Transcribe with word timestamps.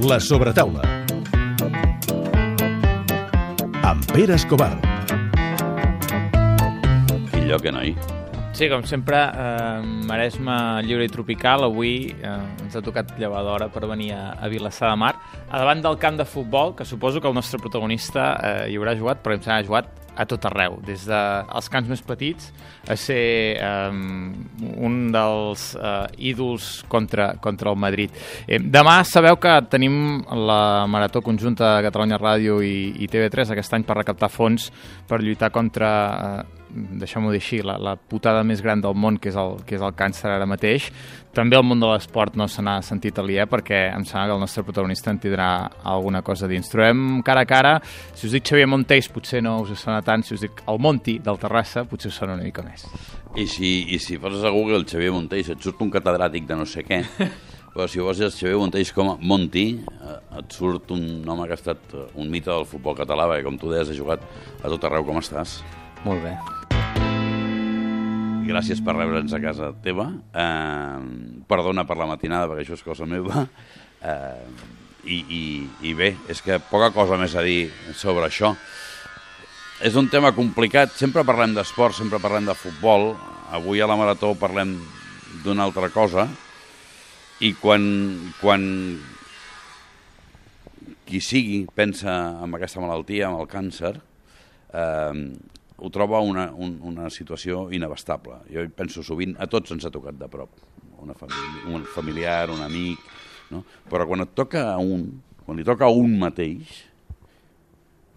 La 0.00 0.20
sobretaula. 0.20 0.82
Amb 3.82 4.04
Pere 4.12 4.36
Escobar. 4.36 4.76
Quin 7.32 7.48
lloc, 7.48 7.66
eh, 7.66 7.72
noi? 7.74 7.96
Sí, 8.54 8.68
com 8.70 8.84
sempre, 8.86 9.18
eh, 9.18 9.82
Maresme 10.06 10.84
lliure 10.86 11.08
i 11.08 11.10
tropical. 11.10 11.66
Avui 11.66 12.14
eh, 12.14 12.36
ens 12.62 12.78
ha 12.78 12.82
tocat 12.82 13.16
llevar 13.18 13.42
d'hora 13.42 13.68
per 13.74 13.88
venir 13.90 14.12
a, 14.14 14.36
a 14.38 14.46
Vilassar 14.46 14.92
de 14.92 15.00
Mar, 15.02 15.16
a 15.50 15.58
davant 15.58 15.82
del 15.82 15.98
camp 15.98 16.22
de 16.22 16.24
futbol, 16.24 16.76
que 16.76 16.86
suposo 16.86 17.20
que 17.20 17.26
el 17.26 17.34
nostre 17.34 17.58
protagonista 17.58 18.36
eh, 18.38 18.70
hi 18.70 18.78
haurà 18.78 18.94
jugat, 18.94 19.24
però 19.24 19.34
em 19.34 19.42
sembla 19.42 19.58
que 19.58 19.64
ha 19.64 19.68
jugat 19.72 20.07
a 20.18 20.26
tot 20.26 20.48
arreu, 20.50 20.78
des 20.86 21.04
dels 21.06 21.70
camps 21.70 21.88
més 21.90 22.02
petits 22.02 22.50
a 22.90 22.96
ser 22.98 23.58
um, 23.62 24.32
un 24.82 24.98
dels 25.14 25.70
uh, 25.78 26.08
ídols 26.18 26.82
contra, 26.90 27.30
contra 27.42 27.70
el 27.70 27.78
Madrid. 27.78 28.14
Eh, 28.46 28.58
demà 28.58 28.98
sabeu 29.06 29.38
que 29.38 29.54
tenim 29.70 30.24
la 30.48 30.86
Marató 30.90 31.22
Conjunta 31.22 31.76
de 31.76 31.88
Catalunya 31.88 32.18
Ràdio 32.18 32.58
i, 32.64 32.90
i 32.98 33.10
TV3 33.10 33.54
aquest 33.54 33.78
any 33.78 33.86
per 33.86 34.00
recaptar 34.00 34.32
fons 34.32 34.70
per 35.08 35.22
lluitar 35.22 35.52
contra 35.54 35.90
uh, 36.18 36.57
deixem-ho 36.70 37.30
dir 37.32 37.40
així, 37.40 37.60
la, 37.64 37.78
la 37.80 37.94
putada 37.96 38.42
més 38.46 38.62
gran 38.64 38.82
del 38.84 38.94
món, 38.94 39.18
que 39.18 39.30
és 39.32 39.38
el, 39.38 39.58
que 39.66 39.76
és 39.78 39.84
el 39.84 39.94
càncer 39.98 40.30
ara 40.30 40.46
mateix. 40.48 40.88
També 41.36 41.58
el 41.58 41.64
món 41.66 41.80
de 41.80 41.88
l'esport 41.90 42.36
no 42.38 42.48
se 42.50 42.62
n'ha 42.64 42.78
sentit 42.82 43.18
aliè, 43.20 43.46
perquè 43.50 43.88
em 43.94 44.04
sembla 44.08 44.26
que 44.30 44.36
el 44.36 44.42
nostre 44.42 44.64
protagonista 44.66 45.12
en 45.12 45.20
tindrà 45.22 45.48
alguna 45.86 46.22
cosa 46.26 46.48
dins. 46.50 46.70
Trobem 46.72 47.20
cara 47.26 47.44
a 47.44 47.48
cara, 47.48 47.74
si 48.14 48.26
us 48.26 48.34
dic 48.34 48.48
Xavier 48.48 48.68
Montells 48.70 49.10
potser 49.14 49.42
no 49.44 49.58
us 49.62 49.74
sona 49.78 50.00
tant, 50.06 50.24
si 50.26 50.34
us 50.34 50.46
dic 50.46 50.64
el 50.68 50.80
Monti 50.82 51.18
del 51.22 51.38
Terrassa 51.40 51.84
potser 51.88 52.12
us 52.12 52.18
sona 52.18 52.34
una 52.38 52.46
mica 52.46 52.64
més. 52.66 52.86
I 53.38 53.46
si, 53.46 53.70
i 53.94 54.00
si 54.02 54.18
poses 54.18 54.44
a 54.44 54.52
Google 54.54 54.84
Xavier 54.88 55.12
Montells 55.14 55.52
et 55.54 55.62
surt 55.62 55.84
un 55.84 55.92
catedràtic 55.94 56.48
de 56.48 56.58
no 56.58 56.66
sé 56.66 56.82
què, 56.86 57.04
però 57.74 57.86
si 57.86 58.02
poses 58.02 58.34
Xavier 58.34 58.58
Montells 58.58 58.92
com 58.96 59.12
a 59.14 59.18
Monti, 59.20 59.66
eh, 59.78 60.20
et 60.42 60.58
surt 60.58 60.90
un 60.96 61.22
home 61.22 61.46
que 61.46 61.54
ha 61.54 61.60
estat 61.60 61.98
un 62.14 62.30
mite 62.32 62.50
del 62.50 62.66
futbol 62.66 62.98
català, 62.98 63.30
perquè 63.30 63.46
com 63.46 63.60
tu 63.60 63.70
deies 63.70 63.92
ha 63.92 63.98
jugat 64.02 64.24
a 64.58 64.72
tot 64.72 64.88
arreu, 64.88 65.06
com 65.06 65.22
estàs? 65.22 65.60
Molt 66.02 66.24
bé. 66.26 66.38
Gràcies 68.48 68.80
per 68.80 68.94
rebre'ns 68.96 69.34
a 69.36 69.40
casa 69.42 69.66
teva. 69.84 70.06
Eh, 70.32 71.00
perdona 71.50 71.84
per 71.84 71.98
la 72.00 72.06
matinada, 72.08 72.46
perquè 72.48 72.64
això 72.64 72.78
és 72.78 72.84
cosa 72.86 73.08
meva. 73.08 73.44
Eh, 73.98 74.46
i, 75.04 75.18
i, 75.18 75.42
I 75.90 75.92
bé, 75.98 76.12
és 76.32 76.40
que 76.44 76.56
poca 76.70 76.88
cosa 76.94 77.18
més 77.20 77.34
a 77.36 77.42
dir 77.44 77.68
sobre 77.98 78.28
això. 78.28 78.54
És 79.84 79.98
un 80.00 80.08
tema 80.08 80.32
complicat. 80.36 80.94
Sempre 80.96 81.26
parlem 81.28 81.52
d'esport, 81.56 81.96
sempre 81.98 82.22
parlem 82.22 82.48
de 82.48 82.56
futbol. 82.56 83.12
Avui 83.52 83.82
a 83.84 83.88
la 83.90 83.98
Marató 84.00 84.32
parlem 84.38 84.78
d'una 85.44 85.68
altra 85.68 85.92
cosa. 85.92 86.24
I 87.44 87.52
quan, 87.60 87.84
quan 88.40 88.64
qui 91.04 91.20
sigui 91.20 91.62
pensa 91.74 92.16
en 92.40 92.56
aquesta 92.56 92.80
malaltia, 92.80 93.28
en 93.28 93.36
el 93.42 93.48
càncer, 93.50 93.92
eh, 94.72 95.22
ho 95.78 95.90
troba 95.94 96.20
una, 96.20 96.48
un, 96.54 96.78
una 96.82 97.06
situació 97.10 97.68
inabastable. 97.74 98.40
Jo 98.50 98.64
penso 98.74 99.04
sovint, 99.06 99.36
a 99.38 99.46
tots 99.50 99.72
ens 99.74 99.86
ha 99.86 99.92
tocat 99.94 100.18
de 100.18 100.28
prop, 100.30 100.50
una 100.98 101.14
família, 101.14 101.64
un 101.70 101.86
familiar, 101.94 102.50
un 102.50 102.64
amic, 102.64 103.04
no? 103.54 103.62
però 103.90 104.08
quan 104.10 104.26
et 104.26 104.34
toca 104.36 104.64
a 104.72 104.78
un, 104.82 105.06
quan 105.44 105.58
li 105.58 105.66
toca 105.66 105.86
a 105.86 105.94
un 105.94 106.18
mateix, 106.18 106.82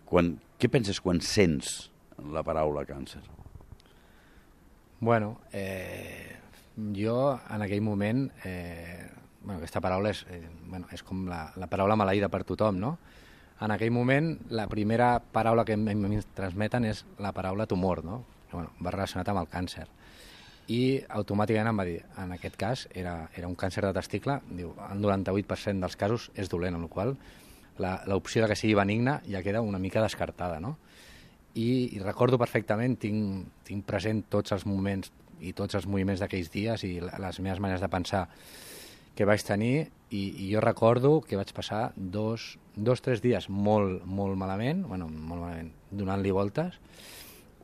quan, 0.10 0.34
què 0.60 0.72
penses 0.74 1.00
quan 1.04 1.22
sents 1.24 1.92
la 2.34 2.44
paraula 2.46 2.84
càncer? 2.90 3.22
Bueno, 5.02 5.38
eh, 5.54 6.38
jo 6.98 7.40
en 7.50 7.62
aquell 7.66 7.82
moment, 7.82 8.28
eh, 8.46 9.08
bueno, 9.42 9.60
aquesta 9.60 9.82
paraula 9.82 10.12
és, 10.14 10.26
eh, 10.30 10.44
bueno, 10.66 10.90
és 10.94 11.02
com 11.06 11.24
la, 11.30 11.48
la 11.58 11.70
paraula 11.70 11.98
maleïda 11.98 12.30
per 12.30 12.44
tothom, 12.46 12.78
no? 12.82 12.98
En 13.62 13.70
aquell 13.70 13.92
moment, 13.94 14.34
la 14.50 14.66
primera 14.68 15.20
paraula 15.34 15.66
que 15.66 15.76
em, 15.78 15.86
transmeten 16.38 16.88
és 16.90 17.04
la 17.22 17.32
paraula 17.36 17.68
tumor, 17.70 18.04
no? 18.04 18.24
Bueno, 18.52 18.72
va 18.82 18.94
relacionat 18.94 19.30
amb 19.30 19.44
el 19.44 19.50
càncer. 19.52 19.86
I 20.72 21.02
automàticament 21.20 21.70
em 21.70 21.82
va 21.82 21.86
dir, 21.86 22.00
en 22.22 22.34
aquest 22.34 22.58
cas, 22.58 22.88
era, 22.98 23.30
era 23.38 23.48
un 23.48 23.56
càncer 23.60 23.84
de 23.86 23.94
testicle, 23.94 24.40
diu, 24.50 24.74
el 24.90 25.04
98% 25.04 25.84
dels 25.84 25.98
casos 26.00 26.30
és 26.36 26.50
dolent, 26.50 26.78
en 26.78 26.88
la 26.88 26.92
qual 26.92 27.16
l'opció 28.10 28.48
que 28.50 28.58
sigui 28.58 28.76
benigna 28.78 29.20
ja 29.30 29.42
queda 29.46 29.62
una 29.62 29.80
mica 29.80 30.02
descartada, 30.04 30.60
no? 30.60 30.78
I, 31.54 31.98
i 31.98 32.00
recordo 32.00 32.40
perfectament, 32.40 32.98
tinc, 33.00 33.48
tinc 33.68 33.86
present 33.86 34.24
tots 34.32 34.54
els 34.56 34.66
moments 34.66 35.12
i 35.42 35.54
tots 35.58 35.76
els 35.76 35.88
moviments 35.90 36.22
d'aquells 36.22 36.52
dies 36.54 36.84
i 36.86 36.94
les 37.02 37.40
meves 37.42 37.60
maneres 37.60 37.82
de 37.82 37.90
pensar 37.90 38.28
que 39.22 39.30
vaig 39.30 39.44
tenir 39.46 39.92
i, 40.10 40.22
i 40.42 40.50
jo 40.50 40.62
recordo 40.64 41.20
que 41.22 41.38
vaig 41.38 41.52
passar 41.54 41.92
dos, 41.96 42.56
dos 42.74 43.04
tres 43.06 43.22
dies 43.22 43.48
molt, 43.54 44.02
molt 44.04 44.34
malament, 44.40 44.82
bueno, 44.90 45.08
molt 45.12 45.46
malament, 45.46 45.70
donant-li 45.94 46.34
voltes. 46.34 46.80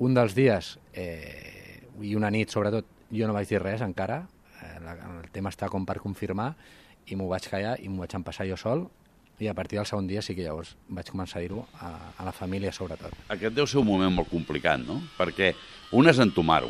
Un 0.06 0.13
dels 0.13 0.35
dies, 0.38 0.75
eh, 0.94 1.81
i 2.06 2.13
una 2.16 2.29
nit 2.29 2.53
sobretot, 2.53 2.85
jo 3.09 3.25
no 3.25 3.34
vaig 3.34 3.50
dir 3.50 3.63
res 3.63 3.81
encara, 3.81 4.22
eh, 4.62 4.78
la, 4.85 4.94
el 5.17 5.31
tema 5.34 5.50
està 5.50 5.72
com 5.73 5.88
per 5.88 5.97
confirmar, 6.03 6.51
i 7.07 7.17
m'ho 7.17 7.29
vaig 7.31 7.50
callar 7.50 7.78
i 7.81 7.90
m'ho 7.90 8.06
vaig 8.06 8.13
empassar 8.19 8.46
jo 8.46 8.59
sol, 8.59 8.85
i 9.41 9.50
a 9.50 9.57
partir 9.57 9.78
del 9.78 9.90
segon 9.90 10.07
dia 10.09 10.22
sí 10.22 10.34
que 10.38 10.46
llavors 10.46 10.75
vaig 10.94 11.09
començar 11.09 11.41
a 11.41 11.46
dir-ho 11.46 11.66
a, 11.81 11.91
a 12.17 12.25
la 12.25 12.34
família 12.34 12.72
sobretot. 12.73 13.13
Aquest 13.34 13.57
deu 13.57 13.66
ser 13.69 13.81
un 13.81 13.90
moment 13.90 14.13
molt 14.13 14.29
complicat, 14.29 14.81
no? 14.85 15.01
Perquè 15.17 15.53
un 15.97 16.09
és 16.09 16.22
entomar-ho, 16.22 16.69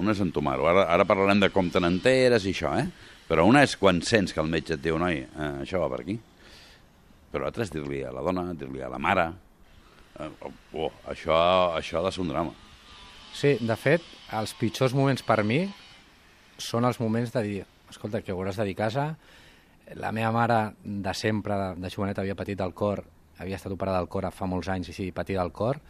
un 0.00 0.12
és 0.12 0.20
entomar-ho. 0.24 0.68
Ara, 0.68 0.88
ara 0.96 1.06
parlarem 1.08 1.44
de 1.44 1.52
com 1.52 1.68
te 1.72 1.80
n'enteres 1.80 2.48
i 2.48 2.56
això, 2.56 2.72
eh? 2.80 3.12
Però 3.28 3.46
una 3.48 3.62
és 3.64 3.76
quan 3.80 4.02
sents 4.04 4.34
que 4.34 4.42
el 4.42 4.50
metge 4.52 4.76
et 4.76 4.82
diu, 4.84 4.98
noi, 5.00 5.22
eh, 5.24 5.50
això 5.64 5.80
va 5.80 5.88
per 5.92 6.02
aquí. 6.02 6.18
Però 7.32 7.46
l'altra 7.46 7.64
és 7.64 7.72
dir-li 7.72 8.02
a 8.04 8.12
la 8.14 8.24
dona, 8.24 8.50
dir-li 8.52 8.84
a 8.84 8.90
la 8.92 9.00
mare... 9.00 9.30
Eh, 10.20 10.28
oh, 10.78 10.90
això, 11.10 11.36
això 11.78 11.98
ha 11.98 12.04
de 12.04 12.12
ser 12.14 12.22
un 12.22 12.30
drama. 12.30 12.52
Sí, 13.34 13.56
de 13.58 13.76
fet, 13.80 14.04
els 14.38 14.52
pitjors 14.54 14.94
moments 14.94 15.24
per 15.26 15.40
mi 15.42 15.64
són 16.62 16.86
els 16.86 17.00
moments 17.02 17.32
de 17.34 17.42
dir, 17.42 17.62
escolta, 17.90 18.20
que 18.22 18.30
hauràs 18.30 18.60
de 18.60 18.68
dir 18.68 18.76
casa, 18.78 19.08
la 19.98 20.12
meva 20.14 20.30
mare 20.32 20.58
de 20.84 21.14
sempre, 21.18 21.56
de 21.80 21.90
jovenet, 21.90 22.20
havia 22.22 22.36
patit 22.38 22.60
del 22.60 22.76
cor, 22.76 23.02
havia 23.42 23.58
estat 23.58 23.74
operada 23.74 23.98
del 23.98 24.08
cor 24.12 24.28
fa 24.32 24.46
molts 24.46 24.70
anys 24.70 24.92
i 24.92 24.96
sí, 24.96 25.08
patia 25.12 25.40
del 25.42 25.50
cor, 25.52 25.80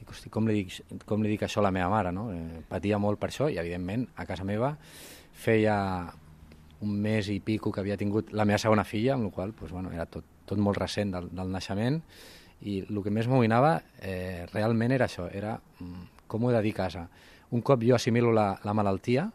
i 0.00 0.06
hosti, 0.08 0.28
com, 0.32 0.46
li 0.48 0.60
dic, 0.60 0.76
com 1.08 1.24
li 1.24 1.32
dic 1.32 1.46
això 1.46 1.62
a 1.62 1.68
la 1.68 1.72
meva 1.74 1.88
mare, 1.92 2.12
no? 2.12 2.28
Eh, 2.34 2.60
patia 2.68 3.00
molt 3.00 3.20
per 3.20 3.30
això 3.30 3.48
i, 3.48 3.58
evidentment, 3.60 4.06
a 4.16 4.26
casa 4.28 4.44
meva 4.44 4.74
feia 5.40 5.76
un 6.80 6.96
mes 7.00 7.28
i 7.28 7.40
pico 7.44 7.72
que 7.72 7.82
havia 7.82 7.98
tingut 8.00 8.32
la 8.32 8.46
meva 8.48 8.58
segona 8.58 8.84
filla, 8.84 9.14
amb 9.14 9.28
la 9.28 9.34
qual 9.34 9.52
pues, 9.52 9.72
bueno, 9.72 9.92
era 9.92 10.06
tot, 10.06 10.24
tot 10.48 10.58
molt 10.58 10.78
recent 10.80 11.12
del, 11.14 11.28
del 11.36 11.52
naixement, 11.52 12.00
i 12.60 12.80
el 12.84 13.02
que 13.04 13.12
més 13.12 13.28
m'amoïnava 13.28 13.74
eh, 14.04 14.46
realment 14.52 14.92
era 14.92 15.08
això, 15.08 15.28
era 15.32 15.54
mm, 15.56 16.24
com 16.28 16.44
ho 16.44 16.50
he 16.50 16.56
de 16.56 16.62
dir 16.64 16.74
a 16.76 16.80
casa. 16.82 17.06
Un 17.50 17.64
cop 17.66 17.82
jo 17.84 17.96
assimilo 17.96 18.32
la, 18.32 18.52
la 18.64 18.74
malaltia, 18.76 19.30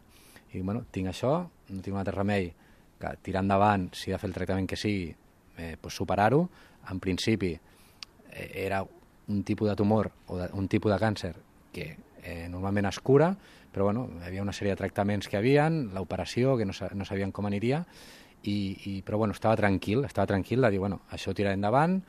i 0.53 0.61
bueno, 0.61 0.85
tinc 0.91 1.11
això, 1.11 1.37
no 1.45 1.81
tinc 1.81 1.93
un 1.93 2.01
altre 2.01 2.15
remei, 2.15 2.51
que 2.99 3.11
tirar 3.21 3.43
endavant, 3.43 3.89
si 3.93 4.09
he 4.09 4.15
de 4.15 4.19
fer 4.21 4.29
el 4.29 4.35
tractament 4.37 4.69
que 4.69 4.79
sigui, 4.79 5.09
eh, 5.57 5.75
pues 5.81 5.95
superar-ho. 5.97 6.45
En 6.91 7.01
principi 7.03 7.51
eh, 7.55 8.51
era 8.65 8.83
un 9.27 9.43
tipus 9.43 9.69
de 9.69 9.75
tumor 9.75 10.11
o 10.27 10.37
de, 10.37 10.49
un 10.53 10.67
tipus 10.67 10.93
de 10.93 10.99
càncer 11.01 11.33
que 11.73 11.95
eh, 12.25 12.49
normalment 12.51 12.89
es 12.89 12.99
cura, 12.99 13.31
però 13.71 13.87
bueno, 13.89 14.07
hi 14.19 14.27
havia 14.27 14.43
una 14.43 14.53
sèrie 14.55 14.73
de 14.73 14.81
tractaments 14.81 15.29
que 15.29 15.37
havien, 15.37 15.91
l'operació, 15.95 16.57
que 16.57 16.67
no, 16.67 16.73
no 16.73 17.07
sabien 17.07 17.33
com 17.35 17.47
aniria, 17.47 17.85
i, 18.43 18.57
i, 18.91 18.95
però 19.05 19.21
bueno, 19.21 19.33
estava 19.37 19.57
tranquil, 19.59 20.05
estava 20.05 20.27
tranquil 20.33 20.61
de 20.65 20.73
dir, 20.75 20.79
bueno, 20.79 21.01
això 21.15 21.31
ho 21.31 21.37
tiraré 21.37 21.57
endavant, 21.57 21.99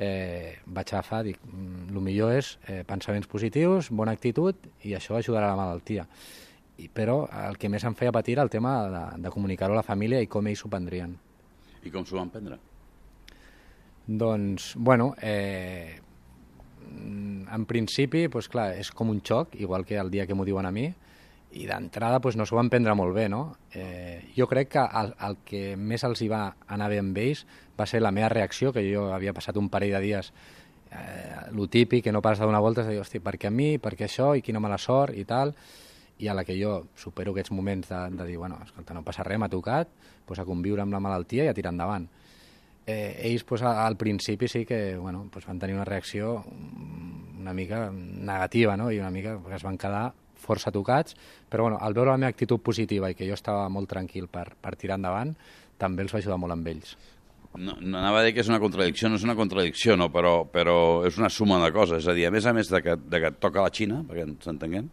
eh, 0.00 0.56
vaig 0.66 0.94
agafar, 0.94 1.24
dic, 1.26 1.40
el 1.44 1.96
mm, 1.96 2.04
millor 2.04 2.36
és 2.38 2.54
eh, 2.66 2.82
pensaments 2.88 3.28
positius, 3.30 3.90
bona 3.90 4.14
actitud, 4.16 4.70
i 4.86 4.94
això 4.96 5.18
ajudarà 5.18 5.50
a 5.50 5.54
la 5.54 5.60
malaltia 5.60 6.06
i, 6.80 6.88
però 6.88 7.24
el 7.46 7.58
que 7.60 7.70
més 7.72 7.84
em 7.84 7.96
feia 7.96 8.12
patir 8.14 8.36
era 8.36 8.46
el 8.46 8.52
tema 8.52 8.74
de, 8.92 9.04
de 9.24 9.32
comunicar-ho 9.32 9.76
a 9.76 9.80
la 9.80 9.86
família 9.86 10.20
i 10.22 10.28
com 10.30 10.46
ells 10.48 10.64
s'ho 10.64 10.70
prendrien. 10.72 11.12
I 11.84 11.92
com 11.92 12.06
s'ho 12.06 12.18
van 12.18 12.32
prendre? 12.32 12.58
Doncs, 14.06 14.72
bueno, 14.76 15.12
eh, 15.22 16.00
en 16.90 17.66
principi, 17.66 18.28
pues, 18.28 18.48
clar, 18.48 18.72
és 18.78 18.90
com 18.94 19.10
un 19.10 19.22
xoc, 19.22 19.54
igual 19.60 19.86
que 19.86 19.98
el 19.98 20.10
dia 20.10 20.26
que 20.26 20.34
m'ho 20.34 20.46
diuen 20.46 20.66
a 20.66 20.72
mi, 20.74 20.88
i 21.50 21.66
d'entrada 21.66 22.20
pues, 22.22 22.36
no 22.38 22.46
s'ho 22.46 22.58
van 22.58 22.70
prendre 22.70 22.94
molt 22.94 23.14
bé, 23.14 23.26
no? 23.28 23.56
Eh, 23.74 24.30
jo 24.36 24.46
crec 24.46 24.70
que 24.76 24.84
el, 25.00 25.12
el 25.26 25.36
que 25.46 25.74
més 25.76 26.04
els 26.06 26.22
hi 26.22 26.28
va 26.30 26.44
anar 26.70 26.90
bé 26.92 27.00
amb 27.02 27.18
ells 27.18 27.44
va 27.78 27.86
ser 27.90 28.02
la 28.02 28.12
meva 28.14 28.28
reacció, 28.30 28.72
que 28.72 28.84
jo 28.86 29.08
havia 29.14 29.34
passat 29.34 29.58
un 29.58 29.68
parell 29.72 29.96
de 29.96 30.02
dies 30.04 30.30
eh, 30.92 31.50
lo 31.52 31.66
típic, 31.66 32.04
que 32.04 32.12
no 32.12 32.22
pares 32.22 32.38
de 32.38 32.46
donar 32.46 32.62
voltes, 32.62 32.86
de 32.86 32.94
dir, 32.94 33.02
hosti, 33.02 33.18
per 33.18 33.36
què 33.38 33.50
a 33.50 33.54
mi, 33.54 33.78
per 33.82 33.96
què 33.98 34.06
això, 34.06 34.34
i 34.36 34.44
quina 34.46 34.62
mala 34.62 34.78
sort, 34.78 35.16
i 35.18 35.26
tal, 35.26 35.54
i 36.20 36.28
a 36.28 36.36
la 36.36 36.44
que 36.44 36.54
jo 36.60 36.84
supero 36.94 37.34
aquests 37.34 37.54
moments 37.56 37.90
de, 37.90 38.00
de 38.14 38.28
dir, 38.28 38.38
bueno, 38.38 38.60
escolta, 38.62 38.94
no 38.94 39.02
passa 39.02 39.26
res, 39.26 39.40
m'ha 39.40 39.50
tocat, 39.50 39.90
pues, 40.26 40.38
a 40.38 40.46
conviure 40.46 40.84
amb 40.84 40.94
la 40.94 41.02
malaltia 41.02 41.48
i 41.48 41.50
a 41.50 41.56
tirar 41.56 41.74
endavant. 41.74 42.06
Eh, 42.86 43.28
ells 43.28 43.44
pues, 43.44 43.62
al 43.62 43.96
principi 43.96 44.48
sí 44.48 44.64
que 44.66 44.96
bueno, 44.96 45.28
pues, 45.30 45.46
van 45.46 45.58
tenir 45.58 45.76
una 45.76 45.84
reacció 45.84 46.42
una 47.40 47.52
mica 47.52 47.90
negativa 47.92 48.76
no? 48.76 48.90
i 48.90 48.98
una 48.98 49.10
mica 49.10 49.36
que 49.46 49.54
es 49.54 49.62
van 49.62 49.78
quedar 49.78 50.10
força 50.40 50.72
tocats, 50.72 51.14
però 51.50 51.66
bueno, 51.66 51.78
al 51.80 51.94
veure 51.94 52.10
la 52.10 52.18
meva 52.18 52.32
actitud 52.32 52.60
positiva 52.64 53.10
i 53.10 53.14
que 53.14 53.28
jo 53.28 53.36
estava 53.36 53.68
molt 53.68 53.90
tranquil 53.92 54.26
per, 54.32 54.48
per 54.56 54.74
tirar 54.80 54.96
endavant, 54.96 55.34
també 55.80 56.04
els 56.04 56.14
va 56.14 56.20
ajudar 56.22 56.38
molt 56.40 56.56
amb 56.56 56.70
ells. 56.72 56.94
No, 57.58 57.74
no 57.80 57.98
anava 57.98 58.20
a 58.20 58.24
dir 58.24 58.32
que 58.36 58.44
és 58.44 58.48
una 58.48 58.60
contradicció, 58.62 59.10
no 59.10 59.18
és 59.18 59.26
una 59.26 59.34
contradicció, 59.36 59.96
no, 59.98 60.08
però, 60.14 60.44
però 60.48 60.76
és 61.06 61.18
una 61.18 61.30
suma 61.34 61.58
de 61.64 61.72
coses. 61.74 62.04
És 62.04 62.08
a 62.08 62.14
dir, 62.14 62.28
a 62.28 62.32
més 62.32 62.46
a 62.46 62.54
més 62.56 62.70
de 62.70 62.80
que, 62.84 62.94
de 62.96 63.20
que 63.20 63.32
et 63.32 63.40
toca 63.42 63.64
la 63.64 63.72
Xina, 63.74 64.04
perquè 64.06 64.24
ens 64.28 64.50
entenguem, 64.52 64.86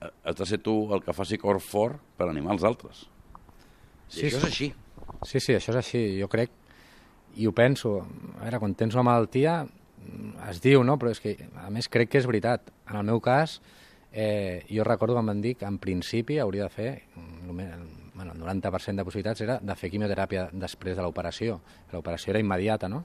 eh, 0.00 0.10
has 0.24 0.38
de 0.40 0.48
ser 0.48 0.62
tu 0.64 0.76
el 0.96 1.04
que 1.04 1.14
faci 1.16 1.38
cor 1.42 1.60
fort 1.60 2.00
per 2.16 2.30
animar 2.30 2.56
els 2.56 2.64
altres. 2.64 3.04
I 3.04 4.16
Sí, 4.16 4.26
això 4.28 4.40
és 4.40 4.48
així. 4.48 4.70
Sí, 5.26 5.40
sí, 5.42 5.52
això 5.58 5.74
és 5.74 5.80
així. 5.82 6.02
Jo 6.20 6.30
crec, 6.32 6.54
i 7.36 7.46
ho 7.46 7.52
penso, 7.52 7.98
a 8.38 8.44
veure, 8.44 8.60
quan 8.62 8.74
tens 8.78 8.96
una 8.96 9.04
malaltia, 9.06 9.60
es 10.48 10.60
diu, 10.62 10.84
no? 10.86 10.96
Però 11.00 11.12
és 11.12 11.20
que, 11.20 11.34
a 11.60 11.68
més, 11.72 11.88
crec 11.92 12.12
que 12.12 12.20
és 12.22 12.28
veritat. 12.28 12.70
En 12.90 12.98
el 13.00 13.06
meu 13.08 13.20
cas, 13.20 13.60
eh, 14.12 14.64
jo 14.70 14.84
recordo 14.84 15.14
que 15.16 15.24
em 15.24 15.32
van 15.32 15.42
dir 15.44 15.56
que 15.60 15.68
en 15.68 15.78
principi 15.78 16.38
hauria 16.38 16.64
de 16.64 16.70
fer, 16.70 16.90
bueno, 18.16 18.32
el 18.32 18.40
90% 18.40 18.96
de 18.96 19.04
possibilitats 19.04 19.42
era 19.44 19.58
de 19.60 19.76
fer 19.76 19.90
quimioteràpia 19.92 20.48
després 20.52 20.96
de 20.96 21.04
l'operació. 21.04 21.60
L'operació 21.92 22.32
era 22.32 22.40
immediata, 22.40 22.88
no? 22.88 23.04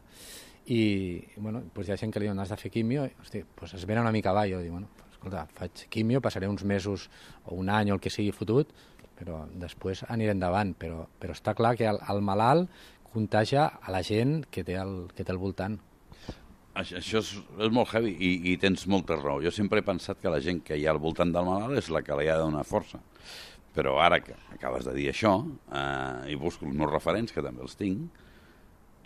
I, 0.72 1.20
bueno, 1.38 1.64
doncs 1.74 1.90
hi 1.90 1.96
ha 1.96 2.00
gent 2.00 2.14
que 2.14 2.22
li 2.22 2.30
diuen, 2.30 2.40
has 2.40 2.54
de 2.54 2.60
fer 2.62 2.72
quimio, 2.72 3.04
i, 3.10 3.16
hosti, 3.20 3.44
doncs 3.58 3.76
es 3.76 3.86
venen 3.90 4.06
una 4.06 4.14
mica 4.16 4.32
avall. 4.32 4.54
Jo 4.54 4.62
dic, 4.64 4.72
bueno, 4.72 4.88
escolta, 5.12 5.44
faig 5.58 5.84
quimio, 5.92 6.22
passaré 6.22 6.48
uns 6.48 6.64
mesos 6.64 7.10
o 7.44 7.58
un 7.60 7.70
any 7.70 7.92
o 7.92 7.98
el 7.98 8.02
que 8.02 8.14
sigui 8.14 8.32
fotut, 8.32 8.72
però 9.20 9.44
després 9.60 10.06
aniré 10.08 10.32
endavant. 10.32 10.72
Però, 10.80 11.04
però 11.20 11.36
està 11.36 11.58
clar 11.58 11.76
que 11.76 11.90
el, 11.92 12.00
el 12.10 12.24
malalt 12.24 12.72
contagia 13.14 13.68
a 13.82 13.94
la 13.94 14.02
gent 14.06 14.46
que 14.52 14.64
té 14.68 14.78
al, 14.80 15.12
que 15.16 15.26
té 15.26 15.34
al 15.34 15.42
voltant. 15.42 15.78
Això, 16.72 16.98
això 17.02 17.20
és, 17.20 17.32
és 17.68 17.72
molt 17.76 17.92
heavy 17.92 18.14
i, 18.16 18.32
i 18.54 18.58
tens 18.60 18.86
molta 18.88 19.18
raó. 19.20 19.42
Jo 19.44 19.52
sempre 19.52 19.82
he 19.82 19.86
pensat 19.86 20.22
que 20.22 20.32
la 20.32 20.40
gent 20.44 20.62
que 20.64 20.78
hi 20.80 20.88
ha 20.88 20.94
al 20.96 21.02
voltant 21.04 21.34
del 21.36 21.48
malalt 21.48 21.80
és 21.80 21.92
la 21.92 22.04
que 22.06 22.16
li 22.20 22.30
ha 22.32 22.38
de 22.40 22.46
donar 22.48 22.64
força. 22.68 23.02
Però 23.76 23.98
ara 24.04 24.20
que 24.24 24.36
acabes 24.56 24.88
de 24.88 24.96
dir 24.96 25.10
això, 25.12 25.38
eh, 25.72 26.32
i 26.32 26.40
busco 26.40 26.68
els 26.68 26.76
meus 26.76 26.92
referents, 26.92 27.32
que 27.32 27.44
també 27.44 27.64
els 27.64 27.78
tinc, 27.80 28.24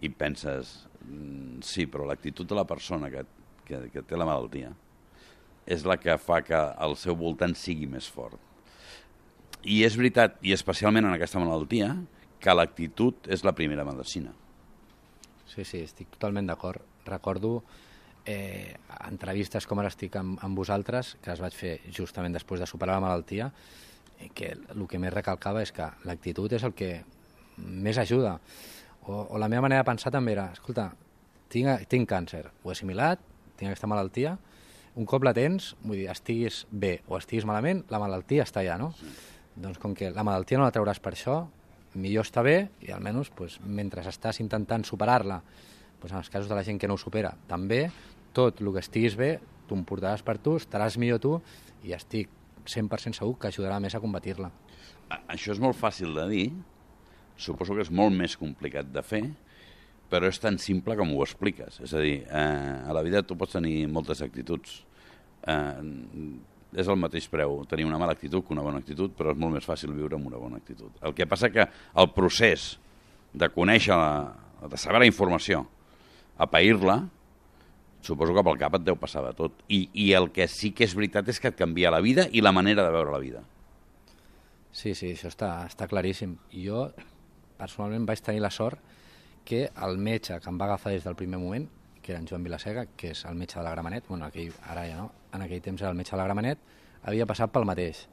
i 0.05 0.09
penses, 0.09 0.87
mm, 1.05 1.61
sí, 1.65 1.85
però 1.85 2.05
l'actitud 2.05 2.49
de 2.49 2.57
la 2.57 2.65
persona 2.69 3.09
que, 3.13 3.25
que, 3.65 3.85
que 3.93 4.01
té 4.05 4.17
la 4.17 4.27
malaltia 4.27 4.73
és 5.65 5.85
la 5.85 5.97
que 5.97 6.17
fa 6.21 6.41
que 6.45 6.57
el 6.85 6.93
seu 7.01 7.15
voltant 7.17 7.55
sigui 7.57 7.87
més 7.89 8.07
fort. 8.11 8.37
I 9.65 9.81
és 9.85 9.95
veritat, 9.97 10.37
i 10.45 10.53
especialment 10.53 11.07
en 11.07 11.15
aquesta 11.15 11.41
malaltia, 11.41 11.95
que 12.45 12.53
l'actitud 12.53 13.25
és 13.33 13.41
la 13.41 13.55
primera 13.57 13.85
medicina. 13.87 14.29
Sí, 15.49 15.63
sí, 15.65 15.81
estic 15.81 16.11
totalment 16.13 16.45
d'acord. 16.45 16.83
Recordo 17.07 17.55
eh, 18.25 18.75
entrevistes 19.07 19.65
com 19.65 19.81
ara 19.81 19.89
estic 19.89 20.17
amb, 20.19 20.37
amb 20.45 20.57
vosaltres, 20.57 21.15
que 21.21 21.31
les 21.31 21.41
vaig 21.41 21.57
fer 21.57 21.73
justament 21.95 22.37
després 22.37 22.61
de 22.61 22.69
superar 22.69 22.99
la 22.99 23.05
malaltia, 23.07 23.49
eh, 24.19 24.29
que 24.33 24.53
el 24.53 24.85
que 24.89 25.01
més 25.01 25.13
recalcava 25.13 25.63
és 25.65 25.73
que 25.73 25.89
l'actitud 26.05 26.53
és 26.53 26.65
el 26.67 26.77
que 26.77 26.91
més 27.57 27.97
ajuda. 27.97 28.37
O, 29.05 29.25
o 29.25 29.41
la 29.41 29.49
meva 29.49 29.65
manera 29.65 29.81
de 29.81 29.89
pensar 29.89 30.13
també 30.13 30.35
era, 30.35 30.51
escolta, 30.53 30.91
tinc, 31.49 31.87
tinc 31.89 32.09
càncer, 32.09 32.45
ho 32.61 32.69
he 32.69 32.77
assimilat, 32.77 33.21
tinc 33.55 33.71
aquesta 33.71 33.89
malaltia, 33.89 34.37
un 34.95 35.09
cop 35.09 35.25
la 35.25 35.33
tens, 35.35 35.73
vull 35.81 35.97
dir, 35.97 36.09
estiguis 36.11 36.63
bé 36.71 36.99
o 37.09 37.17
estiguis 37.17 37.45
malament, 37.47 37.83
la 37.91 37.99
malaltia 37.99 38.45
està 38.45 38.61
allà, 38.61 38.77
no? 38.79 38.93
Doncs 39.55 39.79
com 39.81 39.95
que 39.95 40.09
la 40.11 40.23
malaltia 40.27 40.59
no 40.59 40.67
la 40.67 40.73
trauràs 40.75 41.01
per 41.03 41.13
això, 41.15 41.45
millor 41.95 42.25
està 42.27 42.43
bé 42.45 42.57
i 42.85 42.91
almenys 42.93 43.31
pues, 43.35 43.57
mentre 43.65 44.03
estàs 44.05 44.39
intentant 44.43 44.85
superar-la, 44.87 45.41
pues, 45.99 46.11
en 46.11 46.19
els 46.19 46.29
casos 46.29 46.49
de 46.49 46.55
la 46.57 46.63
gent 46.63 46.79
que 46.81 46.87
no 46.87 46.97
ho 46.97 47.01
supera, 47.01 47.33
també, 47.49 47.87
tot 48.35 48.61
el 48.61 48.71
que 48.75 48.83
estiguis 48.83 49.15
bé, 49.19 49.35
t'ho 49.65 49.77
emportaràs 49.77 50.23
per 50.25 50.37
tu, 50.43 50.57
estaràs 50.61 50.99
millor 51.01 51.21
tu 51.23 51.37
i 51.87 51.95
estic 51.95 52.29
100% 52.65 53.17
segur 53.17 53.37
que 53.39 53.49
ajudarà 53.49 53.79
més 53.81 53.95
a 53.95 54.01
combatir-la. 54.03 54.51
Això 55.29 55.53
és 55.53 55.61
molt 55.61 55.77
fàcil 55.77 56.15
de 56.17 56.25
dir, 56.31 56.45
suposo 57.37 57.75
que 57.75 57.85
és 57.85 57.91
molt 57.93 58.15
més 58.15 58.35
complicat 58.39 58.89
de 58.91 59.03
fer, 59.05 59.23
però 60.09 60.29
és 60.29 60.39
tan 60.41 60.57
simple 60.61 60.95
com 60.97 61.13
ho 61.13 61.23
expliques. 61.25 61.79
És 61.83 61.93
a 61.93 62.01
dir, 62.01 62.19
eh, 62.25 62.81
a 62.85 62.93
la 62.93 63.03
vida 63.05 63.23
tu 63.23 63.37
pots 63.37 63.57
tenir 63.57 63.87
moltes 63.87 64.21
actituds. 64.21 64.83
Eh, 65.45 65.81
és 66.75 66.87
el 66.91 66.99
mateix 66.99 67.27
preu 67.31 67.61
tenir 67.69 67.87
una 67.87 67.99
mala 68.01 68.15
actitud 68.15 68.43
que 68.45 68.53
una 68.53 68.63
bona 68.65 68.81
actitud, 68.83 69.13
però 69.15 69.33
és 69.33 69.39
molt 69.39 69.55
més 69.55 69.65
fàcil 69.67 69.93
viure 69.95 70.17
amb 70.17 70.27
una 70.27 70.41
bona 70.41 70.59
actitud. 70.61 70.91
El 71.01 71.15
que 71.15 71.27
passa 71.27 71.51
que 71.53 71.65
el 71.65 72.09
procés 72.15 72.75
de 73.33 73.49
conèixer, 73.51 73.95
la, 73.95 74.67
de 74.69 74.79
saber 74.79 75.03
la 75.03 75.09
informació, 75.09 75.65
a 76.37 76.47
pair-la, 76.51 76.99
suposo 78.05 78.35
que 78.35 78.43
pel 78.45 78.59
cap 78.61 78.77
et 78.77 78.85
deu 78.85 78.97
passar 78.99 79.23
de 79.25 79.33
tot. 79.37 79.63
I, 79.71 79.87
I 80.05 80.11
el 80.19 80.29
que 80.35 80.47
sí 80.51 80.71
que 80.75 80.85
és 80.85 80.95
veritat 80.95 81.31
és 81.31 81.41
que 81.41 81.51
et 81.51 81.57
canvia 81.57 81.93
la 81.93 82.03
vida 82.03 82.27
i 82.31 82.43
la 82.43 82.53
manera 82.55 82.85
de 82.85 82.93
veure 82.93 83.13
la 83.15 83.21
vida. 83.23 83.41
Sí, 84.75 84.93
sí, 84.93 85.13
això 85.15 85.31
està, 85.31 85.51
està 85.69 85.87
claríssim. 85.87 86.35
Jo, 86.51 86.89
personalment, 87.57 88.05
vaig 88.07 88.21
tenir 88.21 88.43
la 88.43 88.51
sort 88.51 88.81
que 89.45 89.69
el 89.87 89.97
metge 90.01 90.39
que 90.41 90.51
em 90.51 90.59
va 90.59 90.67
agafar 90.67 90.91
des 90.91 91.05
del 91.05 91.15
primer 91.15 91.39
moment, 91.39 91.67
que 92.01 92.11
era 92.13 92.19
en 92.19 92.27
Joan 92.27 92.43
Vilasega, 92.43 92.85
que 92.97 93.13
és 93.15 93.23
el 93.25 93.37
metge 93.39 93.57
de 93.57 93.63
la 93.65 93.71
Gramenet, 93.73 94.07
bueno, 94.09 94.27
aquell, 94.27 94.51
ara 94.69 94.83
ja 94.89 94.97
no, 94.99 95.07
en 95.35 95.45
aquell 95.45 95.61
temps 95.61 95.81
era 95.81 95.91
el 95.91 95.99
metge 95.99 96.15
de 96.15 96.21
la 96.21 96.27
Gramenet, 96.29 96.65
havia 97.05 97.27
passat 97.29 97.53
pel 97.53 97.67
mateix. 97.67 98.05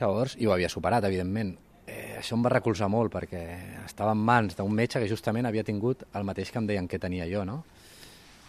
Llavors, 0.00 0.36
i 0.40 0.48
ho 0.48 0.54
havia 0.54 0.70
superat, 0.72 1.04
evidentment. 1.06 1.52
Eh, 1.86 2.16
això 2.18 2.36
em 2.36 2.42
va 2.44 2.52
recolzar 2.54 2.88
molt, 2.90 3.12
perquè 3.12 3.42
estava 3.84 4.14
en 4.16 4.22
mans 4.22 4.56
d'un 4.58 4.72
metge 4.74 5.02
que 5.02 5.10
justament 5.10 5.46
havia 5.46 5.64
tingut 5.66 6.06
el 6.14 6.24
mateix 6.26 6.50
que 6.50 6.58
em 6.62 6.66
deien 6.66 6.88
que 6.88 7.00
tenia 7.02 7.26
jo, 7.30 7.44
no? 7.44 7.62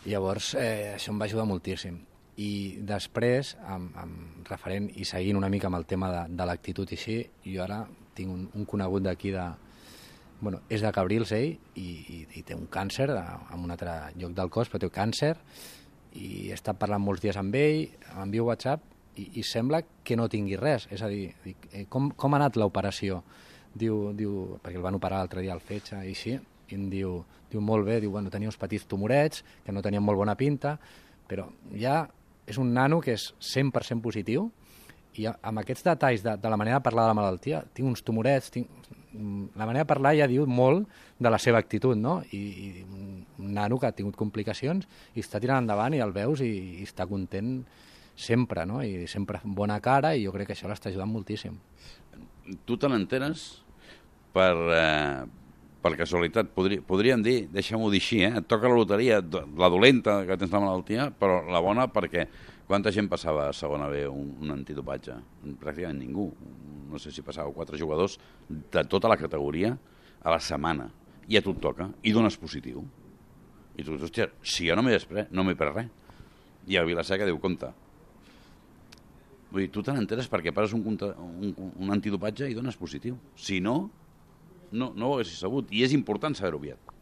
Llavors, 0.05 0.53
eh, 0.59 0.93
això 0.95 1.13
em 1.13 1.21
va 1.21 1.25
ajudar 1.29 1.45
moltíssim. 1.49 1.99
I 2.43 2.79
després, 2.81 3.53
amb, 3.69 3.93
amb 3.97 4.49
referent 4.49 4.89
i 4.97 5.05
seguint 5.05 5.37
una 5.37 5.49
mica 5.53 5.69
amb 5.69 5.77
el 5.77 5.85
tema 5.85 6.09
de, 6.11 6.23
de 6.33 6.47
l'actitud 6.49 6.89
i 6.89 6.97
així, 6.97 7.19
jo 7.45 7.61
ara 7.63 7.83
tinc 8.17 8.33
un, 8.33 8.47
un 8.53 8.65
conegut 8.69 9.05
d'aquí 9.05 9.31
de... 9.35 9.45
Bueno, 10.43 10.59
és 10.67 10.81
de 10.83 10.91
Cabrils, 10.91 11.31
ell, 11.31 11.53
i, 11.79 11.85
i, 11.85 12.17
i 12.39 12.41
té 12.43 12.55
un 12.57 12.65
càncer 12.67 13.07
de, 13.13 13.21
en 13.53 13.63
un 13.63 13.71
altre 13.71 13.93
lloc 14.19 14.33
del 14.35 14.49
cos, 14.51 14.67
però 14.69 14.81
té 14.81 14.89
càncer, 14.91 15.37
i 16.19 16.49
he 16.49 16.55
estat 16.55 16.77
parlant 16.79 17.03
molts 17.03 17.23
dies 17.23 17.37
amb 17.39 17.55
ell, 17.57 17.87
m'envio 18.15 18.47
WhatsApp, 18.49 18.83
i, 19.17 19.29
i 19.39 19.43
sembla 19.45 19.81
que 20.05 20.17
no 20.17 20.29
tingui 20.29 20.57
res. 20.59 20.87
És 20.93 21.03
a 21.05 21.09
dir, 21.11 21.27
dic, 21.43 21.67
eh, 21.71 21.85
com, 21.89 22.11
com 22.17 22.33
ha 22.33 22.41
anat 22.41 22.57
l'operació? 22.59 23.21
Diu, 23.73 24.11
diu, 24.17 24.57
perquè 24.61 24.77
el 24.77 24.85
van 24.85 24.97
operar 24.97 25.21
l'altre 25.21 25.41
dia 25.41 25.53
al 25.55 25.63
fetge 25.63 25.97
i 25.97 26.13
així, 26.13 26.35
i 26.69 26.77
em 26.77 26.89
diu, 26.91 27.19
diu 27.51 27.61
molt 27.61 27.85
bé, 27.87 27.99
diu, 28.01 28.11
bueno, 28.13 28.31
tenia 28.33 28.49
uns 28.49 28.59
petits 28.59 28.85
tumorets 28.89 29.43
que 29.65 29.73
no 29.73 29.81
tenien 29.85 30.03
molt 30.05 30.21
bona 30.21 30.37
pinta, 30.37 30.75
però 31.29 31.47
ja 31.79 32.03
és 32.45 32.59
un 32.59 32.73
nano 32.75 32.99
que 33.01 33.15
és 33.15 33.31
100% 33.39 34.03
positiu 34.03 34.49
i 35.17 35.27
amb 35.29 35.61
aquests 35.61 35.85
detalls 35.85 36.23
de, 36.25 36.35
de 36.41 36.49
la 36.49 36.57
manera 36.57 36.79
de 36.79 36.85
parlar 36.85 37.05
de 37.05 37.13
la 37.13 37.17
malaltia, 37.17 37.63
tinc 37.73 37.89
uns 37.89 38.05
tumorets, 38.05 38.51
tinc... 38.53 38.69
mm, 39.13 39.53
la 39.55 39.65
manera 39.65 39.85
de 39.85 39.89
parlar 39.89 40.15
ja 40.17 40.27
diu 40.27 40.45
molt 40.49 40.89
de 41.19 41.31
la 41.31 41.39
seva 41.39 41.61
actitud, 41.61 41.97
no? 41.97 42.19
I, 42.31 42.41
i 42.41 42.85
un 42.89 43.53
nano 43.53 43.79
que 43.79 43.87
ha 43.87 43.95
tingut 43.95 44.17
complicacions 44.19 44.87
i 45.15 45.23
està 45.23 45.41
tirant 45.41 45.63
endavant 45.63 45.95
i 45.95 46.01
el 46.03 46.13
veus 46.15 46.43
i, 46.43 46.51
i 46.81 46.87
està 46.87 47.07
content 47.09 47.61
sempre, 48.15 48.65
no? 48.69 48.81
I 48.83 49.07
sempre 49.07 49.41
bona 49.43 49.79
cara 49.81 50.13
i 50.15 50.25
jo 50.25 50.33
crec 50.35 50.51
que 50.51 50.57
això 50.57 50.69
l'està 50.69 50.89
ajudant 50.91 51.11
moltíssim. 51.11 51.57
tu 52.65 52.75
te 52.77 52.89
n'enteres 52.91 53.63
per, 54.33 54.53
eh, 54.75 55.23
per 55.83 55.93
casualitat. 55.99 56.49
Podri, 56.55 56.79
podríem 56.81 57.23
dir, 57.23 57.47
deixem-ho 57.51 57.89
dir 57.91 58.01
així, 58.01 58.23
eh? 58.23 58.33
et 58.39 58.47
toca 58.47 58.71
la 58.71 58.79
loteria, 58.79 59.21
la 59.57 59.69
dolenta 59.69 60.21
que 60.27 60.37
tens 60.39 60.51
la 60.51 60.63
malaltia, 60.63 61.09
però 61.19 61.41
la 61.51 61.61
bona 61.63 61.87
perquè 61.91 62.27
quanta 62.67 62.91
gent 62.95 63.09
passava 63.11 63.47
a 63.49 63.53
segona 63.55 63.89
B 63.91 64.05
un, 64.07 64.33
un 64.41 64.53
antidopatge? 64.55 65.15
Pràcticament 65.61 65.99
ningú. 65.99 66.29
No 66.89 66.99
sé 67.01 67.11
si 67.11 67.25
passava 67.25 67.53
quatre 67.55 67.79
jugadors 67.79 68.17
de 68.49 68.83
tota 68.89 69.11
la 69.11 69.17
categoria 69.19 69.73
a 70.23 70.33
la 70.33 70.39
setmana. 70.39 70.89
I 71.27 71.39
a 71.39 71.43
tu 71.43 71.53
et 71.55 71.61
toca, 71.63 71.89
i 72.03 72.11
dones 72.15 72.35
positiu. 72.39 72.83
I 73.73 73.83
tu 73.83 73.93
dius, 73.93 74.03
hòstia, 74.09 74.27
si 74.43 74.67
jo 74.67 74.75
no 74.75 74.83
m'he 74.85 74.93
després, 74.95 75.31
no 75.31 75.45
m'he 75.45 75.55
pres 75.57 75.73
res. 75.73 75.89
I 76.67 76.77
el 76.79 76.87
Vilaseca 76.87 77.25
diu, 77.27 77.39
compte, 77.43 77.71
Vull 79.53 79.67
dir, 79.67 79.69
tu 79.69 79.83
te 79.85 79.93
n'enteres 79.93 80.25
perquè 80.31 80.49
pares 80.49 80.71
un, 80.73 80.81
un, 80.81 81.51
un 81.53 81.93
antidopatge 81.93 82.47
i 82.49 82.55
dones 82.57 82.73
positiu. 82.73 83.19
Si 83.37 83.59
no, 83.61 83.75
no, 84.73 84.87
no 84.97 85.11
ho 85.11 85.17
haguessis 85.19 85.43
sabut. 85.43 85.69
I 85.69 85.83
és 85.85 85.93
important 85.93 86.33
saber-ho 86.33 86.57
aviat. 86.57 86.92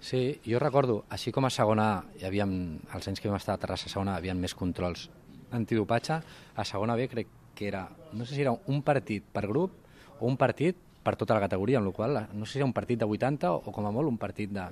Sí, 0.00 0.40
jo 0.46 0.58
recordo, 0.58 1.02
així 1.12 1.32
com 1.32 1.44
a 1.44 1.50
segona, 1.52 2.06
hi 2.16 2.24
havia, 2.24 2.46
els 2.48 3.08
anys 3.10 3.20
que 3.20 3.28
vam 3.28 3.36
estar 3.36 3.54
a 3.54 3.60
Terrassa 3.60 3.90
a 3.90 3.92
segona, 3.92 4.14
hi 4.16 4.22
havia 4.22 4.34
més 4.34 4.56
controls 4.56 5.08
antidopatge, 5.52 6.20
a 6.56 6.64
segona 6.64 6.96
B 6.96 7.08
crec 7.10 7.28
que 7.54 7.68
era, 7.68 7.84
no 8.12 8.24
sé 8.24 8.34
si 8.34 8.40
era 8.40 8.54
un 8.72 8.80
partit 8.82 9.24
per 9.32 9.44
grup 9.46 9.74
o 10.18 10.26
un 10.26 10.38
partit 10.40 10.76
per 11.04 11.16
tota 11.20 11.36
la 11.36 11.44
categoria, 11.44 11.78
amb 11.80 11.90
la 11.90 11.92
qual 11.92 12.14
cosa, 12.16 12.28
no 12.32 12.46
sé 12.46 12.52
si 12.52 12.60
era 12.60 12.68
un 12.68 12.72
partit 12.72 13.00
de 13.00 13.08
80 13.08 13.52
o, 13.52 13.62
o 13.66 13.72
com 13.72 13.86
a 13.86 13.92
molt 13.92 14.08
un 14.08 14.16
partit 14.20 14.52
de, 14.52 14.66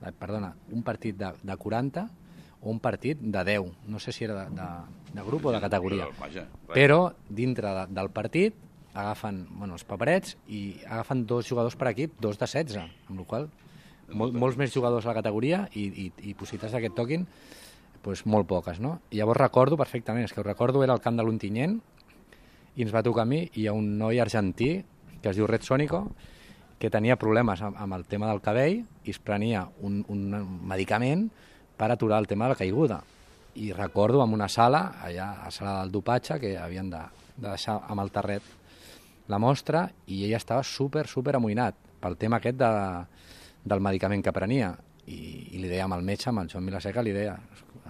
de 0.00 0.12
perdona, 0.20 0.54
un 0.72 0.82
partit 0.84 1.16
de, 1.16 1.32
de 1.42 1.56
40 1.56 2.08
o 2.60 2.70
un 2.70 2.80
partit 2.80 3.20
de 3.20 3.44
10, 3.44 3.72
no 3.88 3.98
sé 3.98 4.12
si 4.12 4.24
era 4.24 4.44
de, 4.44 4.56
de, 4.56 4.68
de 5.14 5.24
grup 5.24 5.46
o 5.46 5.52
de 5.52 5.60
categoria. 5.60 6.10
Però, 6.74 7.00
dintre 7.28 7.72
de, 7.76 7.86
del 7.96 8.12
partit 8.12 8.66
agafen 8.92 9.44
bueno, 9.54 9.78
els 9.78 9.86
paperets 9.86 10.36
i 10.48 10.80
agafen 10.84 11.24
dos 11.24 11.48
jugadors 11.48 11.76
per 11.78 11.92
equip, 11.94 12.18
dos 12.20 12.36
de 12.36 12.48
16, 12.48 12.80
amb 13.08 13.22
la 13.22 13.26
qual 13.26 13.48
mol, 14.12 14.32
molts 14.32 14.58
més 14.60 14.72
jugadors 14.74 15.06
a 15.06 15.12
la 15.12 15.18
categoria 15.18 15.64
i, 15.74 15.86
i, 15.86 16.06
i 16.30 16.34
possibilitats 16.34 16.76
que 16.78 16.90
et 16.90 16.96
toquin 16.96 17.26
pues, 18.02 18.24
molt 18.26 18.48
poques, 18.48 18.80
no? 18.80 18.98
I 19.10 19.20
llavors 19.20 19.40
recordo 19.40 19.78
perfectament, 19.80 20.24
és 20.24 20.34
que 20.34 20.40
ho 20.40 20.46
recordo, 20.46 20.82
era 20.84 20.96
al 20.96 21.04
camp 21.04 21.18
de 21.18 21.26
l'Ontinyent 21.26 21.78
i 22.76 22.84
ens 22.86 22.94
va 22.94 23.04
tocar 23.04 23.26
a 23.26 23.30
mi 23.30 23.44
i 23.60 23.66
ha 23.66 23.76
un 23.76 23.96
noi 23.98 24.20
argentí 24.22 24.72
que 25.20 25.30
es 25.30 25.36
diu 25.36 25.48
Red 25.48 25.66
Sónico 25.66 26.06
que 26.80 26.88
tenia 26.88 27.18
problemes 27.20 27.60
amb, 27.60 27.76
amb 27.76 27.98
el 27.98 28.06
tema 28.08 28.30
del 28.30 28.40
cabell 28.40 28.78
i 28.80 29.12
es 29.12 29.20
prenia 29.20 29.66
un, 29.84 30.00
un 30.08 30.22
medicament 30.66 31.26
per 31.76 31.90
aturar 31.92 32.20
el 32.22 32.28
tema 32.28 32.46
de 32.46 32.54
la 32.54 32.60
caiguda. 32.60 33.02
I 33.60 33.72
recordo 33.72 34.22
en 34.24 34.32
una 34.32 34.48
sala, 34.48 34.94
allà 35.02 35.26
a 35.32 35.44
la 35.48 35.50
sala 35.50 35.74
del 35.82 35.92
dopatge, 35.92 36.38
que 36.40 36.54
havien 36.56 36.88
de, 36.88 37.02
de 37.36 37.48
deixar 37.48 37.80
amb 37.88 38.00
el 38.00 38.12
terret 38.14 38.56
la 39.28 39.38
mostra 39.38 39.84
i 40.06 40.24
ella 40.24 40.40
estava 40.40 40.62
super, 40.66 41.06
super 41.06 41.36
amoïnat 41.36 41.76
pel 42.00 42.16
tema 42.18 42.40
aquest 42.40 42.56
de, 42.58 42.70
del 43.64 43.82
medicament 43.84 44.24
que 44.24 44.34
prenia. 44.36 44.74
I, 45.10 45.18
i 45.56 45.58
li 45.58 45.68
deia 45.68 45.86
amb 45.88 45.96
el 45.96 46.04
metge, 46.06 46.28
amb 46.30 46.44
el 46.44 46.50
Joan 46.52 46.66
Vilaseca, 46.68 47.02
li 47.02 47.14
deia, 47.14 47.34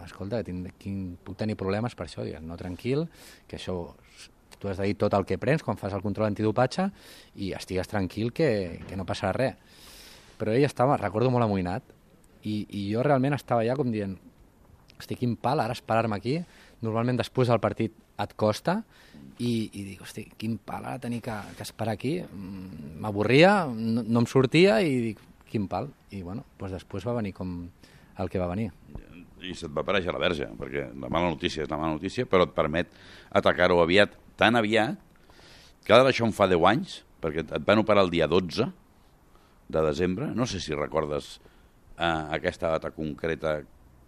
escolta, 0.05 0.41
tinc, 0.47 0.71
tinc, 0.81 1.19
puc 1.27 1.37
tenir 1.41 1.59
problemes 1.61 1.97
per 1.99 2.07
això. 2.07 2.25
Digues, 2.25 2.43
no, 2.45 2.57
tranquil, 2.61 3.07
que 3.51 3.59
això 3.59 3.83
tu 4.61 4.69
has 4.69 4.79
de 4.79 4.87
dir 4.91 4.97
tot 5.01 5.15
el 5.17 5.25
que 5.25 5.39
prens 5.41 5.65
quan 5.65 5.79
fas 5.81 5.95
el 5.97 6.03
control 6.05 6.29
antidopatge 6.29 6.91
i 7.41 7.55
estigues 7.57 7.89
tranquil 7.89 8.31
que, 8.37 8.81
que 8.87 8.99
no 8.99 9.07
passarà 9.09 9.33
res. 9.33 9.79
Però 10.41 10.53
ell 10.53 10.67
estava, 10.69 10.99
recordo, 11.01 11.33
molt 11.33 11.47
amoïnat 11.47 11.87
i, 12.45 12.67
i 12.69 12.85
jo 12.93 13.03
realment 13.05 13.37
estava 13.37 13.65
allà 13.65 13.77
com 13.77 13.91
dient 13.93 14.19
estic 15.01 15.23
quin 15.23 15.33
pal, 15.41 15.63
ara 15.65 15.73
esperar-me 15.73 16.19
aquí, 16.21 16.37
normalment 16.85 17.17
després 17.17 17.49
del 17.49 17.61
partit 17.61 17.95
et 18.21 18.35
costa, 18.37 18.83
i, 19.41 19.71
i 19.73 19.85
dic, 19.87 20.03
hosti, 20.05 20.27
quin 20.37 20.59
pal 20.61 20.85
ara 20.85 21.01
tenir 21.01 21.23
que, 21.25 21.33
que 21.57 21.65
esperar 21.65 21.95
aquí, 21.97 22.19
m'avorria, 23.01 23.65
no, 23.73 24.05
no 24.05 24.21
em 24.21 24.29
sortia 24.29 24.77
i 24.85 24.99
dic, 25.07 25.23
quin 25.51 25.67
pal, 25.71 25.91
i 26.15 26.23
bueno, 26.27 26.47
doncs 26.61 26.79
després 26.79 27.07
va 27.07 27.17
venir 27.19 27.35
com 27.37 27.65
el 28.21 28.31
que 28.31 28.41
va 28.41 28.49
venir. 28.51 28.71
I 29.41 29.55
se't 29.57 29.73
va 29.75 29.85
aparèixer 29.85 30.13
la 30.15 30.23
verge, 30.23 30.49
perquè 30.59 30.89
la 30.91 31.11
mala 31.13 31.31
notícia 31.33 31.65
és 31.65 31.71
la 31.71 31.79
mala 31.81 31.97
notícia, 31.97 32.27
però 32.29 32.47
et 32.47 32.55
permet 32.57 32.91
atacar-ho 33.41 33.81
aviat, 33.83 34.17
tan 34.41 34.59
aviat, 34.61 34.99
que 35.85 35.97
ara 35.97 36.07
això 36.11 36.27
em 36.29 36.35
fa 36.37 36.49
10 36.51 36.67
anys, 36.71 37.01
perquè 37.21 37.45
et 37.45 37.67
van 37.67 37.81
operar 37.83 38.05
el 38.05 38.13
dia 38.13 38.29
12 38.29 38.69
de 39.71 39.83
desembre, 39.87 40.31
no 40.35 40.47
sé 40.47 40.61
si 40.61 40.75
recordes 40.75 41.39
eh, 41.97 42.25
aquesta 42.37 42.73
data 42.75 42.91
concreta 42.91 43.61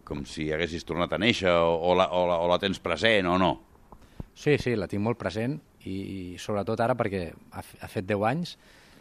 com 0.05 0.25
si 0.27 0.49
haguessis 0.53 0.85
tornat 0.85 1.13
a 1.15 1.21
néixer 1.23 1.53
o, 1.53 1.77
o, 1.79 1.95
la, 1.97 2.09
o, 2.11 2.25
la, 2.29 2.41
o 2.43 2.49
la 2.51 2.59
tens 2.61 2.81
present 2.83 3.29
o 3.31 3.39
no. 3.39 3.53
Sí, 4.35 4.57
sí, 4.59 4.75
la 4.77 4.89
tinc 4.91 5.05
molt 5.05 5.21
present 5.21 5.59
i, 5.87 5.95
i 5.95 6.21
sobretot 6.41 6.81
ara 6.81 6.97
perquè 6.99 7.29
ha, 7.31 7.63
ha 7.63 7.91
fet 7.91 8.09
10 8.09 8.27
anys, 8.29 8.57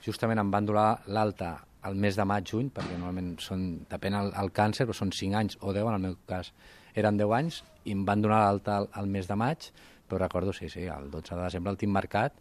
justament 0.06 0.40
em 0.42 0.52
van 0.54 0.68
donar 0.68 0.90
l'alta 1.08 1.56
al 1.88 1.96
mes 1.96 2.16
de 2.16 2.26
maig, 2.26 2.46
juny, 2.52 2.70
perquè 2.74 2.98
normalment 2.98 3.36
són, 3.42 3.86
depèn 3.90 4.18
el, 4.18 4.32
el 4.38 4.52
càncer, 4.54 4.86
però 4.86 4.98
són 4.98 5.14
5 5.16 5.38
anys 5.38 5.58
o 5.62 5.74
10, 5.74 5.88
en 5.88 5.98
el 5.98 6.04
meu 6.10 6.18
cas 6.30 6.52
eren 6.98 7.18
10 7.18 7.34
anys, 7.38 7.62
i 7.86 7.96
em 7.96 8.04
van 8.06 8.22
donar 8.22 8.44
l'alta 8.46 8.78
al, 8.82 8.90
al 9.02 9.08
mes 9.10 9.30
de 9.30 9.38
maig, 9.40 9.72
però 10.08 10.20
recordo, 10.22 10.54
sí, 10.54 10.70
sí, 10.70 10.86
el 10.86 11.10
12 11.12 11.36
de 11.36 11.42
desembre 11.42 11.74
el 11.74 11.80
tinc 11.82 11.94
marcat, 11.94 12.36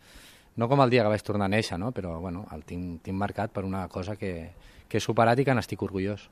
no 0.61 0.68
com 0.68 0.82
el 0.85 0.90
dia 0.92 1.04
que 1.06 1.12
vaig 1.14 1.25
tornar 1.25 1.47
a 1.49 1.54
néixer, 1.54 1.78
no? 1.80 1.92
però 1.97 2.18
bueno, 2.20 2.44
el 2.52 2.66
tinc, 2.68 3.00
tinc 3.06 3.16
marcat 3.16 3.54
per 3.54 3.64
una 3.64 3.87
cosa 3.88 4.16
que, 4.20 4.50
que 4.88 4.99
he 4.99 5.04
superat 5.04 5.40
i 5.40 5.47
que 5.47 5.54
n'estic 5.56 5.82
orgullós. 5.87 6.26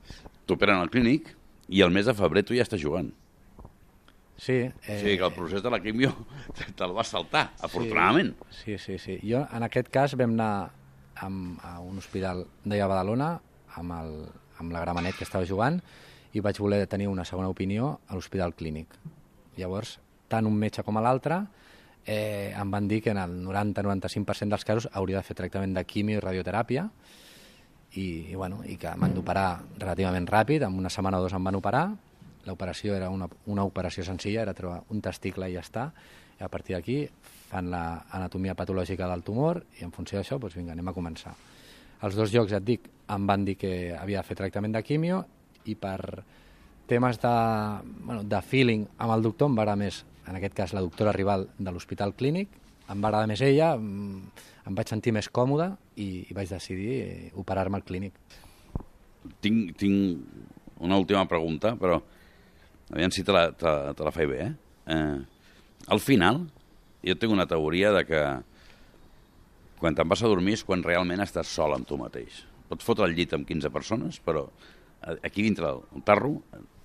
T'operen 0.45 0.83
al 0.83 0.91
clínic 0.93 1.33
i 1.69 1.81
el 1.85 1.93
mes 1.95 2.05
de 2.05 2.13
febrer 2.17 2.43
tu 2.45 2.57
ja 2.57 2.65
estàs 2.67 2.81
jugant. 2.83 3.09
Sí, 4.39 4.53
Eh... 4.87 4.95
O 4.95 4.99
sigui 5.01 5.17
que 5.19 5.25
el 5.27 5.33
procés 5.35 5.63
de 5.63 5.69
la 5.71 5.81
quimio 5.83 6.13
te'l 6.79 6.93
vas 6.95 7.09
saltar, 7.11 7.49
afortunadament. 7.59 8.35
Sí, 8.55 8.77
sí, 8.79 8.97
sí. 8.97 9.17
Jo, 9.23 9.43
en 9.51 9.65
aquest 9.67 9.89
cas, 9.91 10.15
vam 10.19 10.37
anar 10.37 10.69
amb, 11.25 11.59
a 11.63 11.79
un 11.79 11.97
hospital 11.97 12.45
a 12.45 12.87
Badalona 12.87 13.29
amb, 13.75 13.95
el, 13.99 14.13
amb 14.59 14.73
la 14.73 14.81
Gramenet 14.83 15.17
que 15.17 15.27
estava 15.27 15.47
jugant 15.47 15.79
i 16.33 16.43
vaig 16.45 16.59
voler 16.61 16.85
tenir 16.87 17.07
una 17.09 17.25
segona 17.25 17.49
opinió 17.49 17.99
a 18.07 18.15
l'hospital 18.15 18.53
clínic. 18.53 18.93
Llavors, 19.57 19.97
tant 20.29 20.45
un 20.45 20.55
metge 20.55 20.83
com 20.85 20.99
l'altre 21.01 21.41
eh, 22.05 22.53
em 22.55 22.71
van 22.71 22.87
dir 22.87 23.01
que 23.03 23.11
en 23.11 23.21
el 23.21 23.39
90-95% 23.45 24.49
dels 24.49 24.65
casos 24.65 24.89
hauria 24.93 25.19
de 25.19 25.25
fer 25.25 25.37
tractament 25.37 25.73
de 25.75 25.85
quimio 25.85 26.19
i 26.19 26.23
radioteràpia 26.23 26.85
i, 27.93 28.05
i, 28.29 28.35
bueno, 28.35 28.61
i 28.65 28.77
que 28.77 28.93
m'han 28.95 29.15
d'operar 29.17 29.49
relativament 29.79 30.27
ràpid, 30.29 30.65
en 30.65 30.77
una 30.77 30.91
setmana 30.93 31.19
o 31.19 31.25
dos 31.25 31.33
em 31.33 31.43
van 31.43 31.57
operar, 31.57 31.87
l'operació 32.45 32.95
era 32.95 33.09
una, 33.09 33.27
una 33.49 33.65
operació 33.65 34.05
senzilla, 34.05 34.43
era 34.45 34.55
treure 34.57 34.83
un 34.93 35.01
testicle 35.01 35.49
i 35.49 35.57
ja 35.57 35.65
està, 35.65 35.89
i 36.39 36.45
a 36.45 36.49
partir 36.49 36.77
d'aquí 36.77 37.01
fan 37.49 37.71
l'anatomia 37.73 38.55
patològica 38.57 39.07
del 39.09 39.23
tumor 39.25 39.63
i 39.79 39.85
en 39.87 39.93
funció 39.95 40.19
d'això, 40.19 40.37
doncs 40.37 40.57
vinga, 40.57 40.75
anem 40.75 40.91
a 40.91 40.95
començar. 40.95 41.33
Els 42.05 42.15
dos 42.15 42.31
llocs, 42.31 42.51
ja 42.53 42.61
et 42.61 42.67
dic, 42.67 42.85
em 43.09 43.25
van 43.27 43.43
dir 43.47 43.57
que 43.59 43.71
havia 43.97 44.21
de 44.21 44.27
fer 44.27 44.37
tractament 44.39 44.75
de 44.75 44.83
quimio 44.85 45.23
i 45.67 45.75
per 45.75 45.99
temes 46.89 47.19
de, 47.21 47.33
bueno, 48.05 48.23
de 48.23 48.41
feeling 48.41 48.85
amb 48.97 49.13
el 49.15 49.25
doctor 49.25 49.49
em 49.49 49.57
va 49.57 49.75
més, 49.77 50.03
en 50.27 50.37
aquest 50.37 50.55
cas 50.57 50.73
la 50.73 50.85
doctora 50.85 51.13
rival 51.13 51.47
de 51.57 51.73
l'Hospital 51.73 52.15
Clínic, 52.17 52.53
em 52.89 53.01
va 53.01 53.09
agradar 53.09 53.29
més 53.29 53.41
ella, 53.45 53.73
mm, 53.77 54.45
em 54.69 54.77
vaig 54.77 54.89
sentir 54.89 55.13
més 55.13 55.29
còmode 55.29 55.69
i, 55.97 56.25
i 56.29 56.37
vaig 56.37 56.49
decidir 56.49 56.93
eh, 57.01 57.31
operar-me 57.37 57.77
al 57.77 57.85
clínic. 57.85 58.15
Tinc, 59.43 59.75
tinc 59.77 60.79
una 60.85 60.97
última 60.97 61.25
pregunta, 61.29 61.75
però 61.77 61.99
aviam 62.89 63.13
si 63.13 63.25
te 63.25 63.35
la, 63.35 63.49
te, 63.51 63.73
te 63.93 64.07
la 64.07 64.13
faig 64.15 64.29
bé, 64.31 64.39
eh? 64.47 64.53
eh? 64.95 65.19
Al 65.89 66.01
final, 66.01 66.45
jo 67.05 67.15
tinc 67.15 67.33
una 67.33 67.47
teoria 67.47 67.93
de 67.95 68.03
que 68.07 68.23
quan 69.79 69.95
te'n 69.95 70.09
vas 70.11 70.23
a 70.23 70.31
dormir 70.31 70.57
és 70.57 70.65
quan 70.67 70.83
realment 70.83 71.23
estàs 71.23 71.51
sol 71.55 71.73
amb 71.75 71.87
tu 71.87 71.97
mateix. 71.99 72.43
Pots 72.69 72.85
fotre 72.85 73.07
el 73.07 73.15
llit 73.17 73.33
amb 73.33 73.47
15 73.47 73.71
persones, 73.73 74.19
però 74.19 74.45
aquí 75.23 75.45
dintre 75.45 75.69
del 75.69 76.03
tarro 76.05 76.35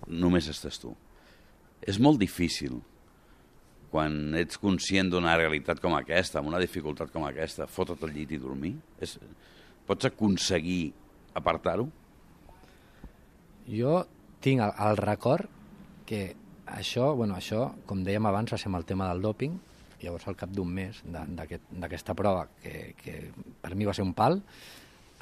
només 0.06 0.49
estàs 0.50 0.78
tu. 0.80 0.94
És 1.83 1.99
molt 2.00 2.21
difícil 2.23 2.78
quan 3.94 4.35
ets 4.38 4.59
conscient 4.59 5.11
d'una 5.12 5.37
realitat 5.38 5.78
com 5.83 5.94
aquesta, 5.94 6.40
amb 6.40 6.50
una 6.50 6.62
dificultat 6.62 7.12
com 7.14 7.26
aquesta, 7.28 7.68
fotre't 7.71 8.02
el 8.09 8.14
llit 8.16 8.33
i 8.35 8.40
dormir? 8.42 8.73
És, 9.02 9.18
pots 9.87 10.09
aconseguir 10.09 10.88
apartar-ho? 11.38 11.87
Jo 13.71 14.00
tinc 14.42 14.64
el, 14.64 14.73
el 14.88 14.99
record 14.99 15.50
que 16.09 16.25
això, 16.66 17.12
bueno, 17.14 17.37
això, 17.38 17.68
com 17.87 18.02
dèiem 18.06 18.26
abans, 18.26 18.50
va 18.52 18.59
ser 18.61 18.71
amb 18.71 18.80
el 18.80 18.88
tema 18.88 19.06
del 19.12 19.23
dòping, 19.25 19.54
llavors 20.04 20.28
al 20.28 20.37
cap 20.38 20.52
d'un 20.52 20.70
mes 20.70 21.02
d'aquesta 21.08 22.14
prova, 22.18 22.46
que, 22.62 22.94
que 23.00 23.18
per 23.62 23.75
mi 23.75 23.88
va 23.88 23.96
ser 23.96 24.04
un 24.06 24.14
pal, 24.14 24.42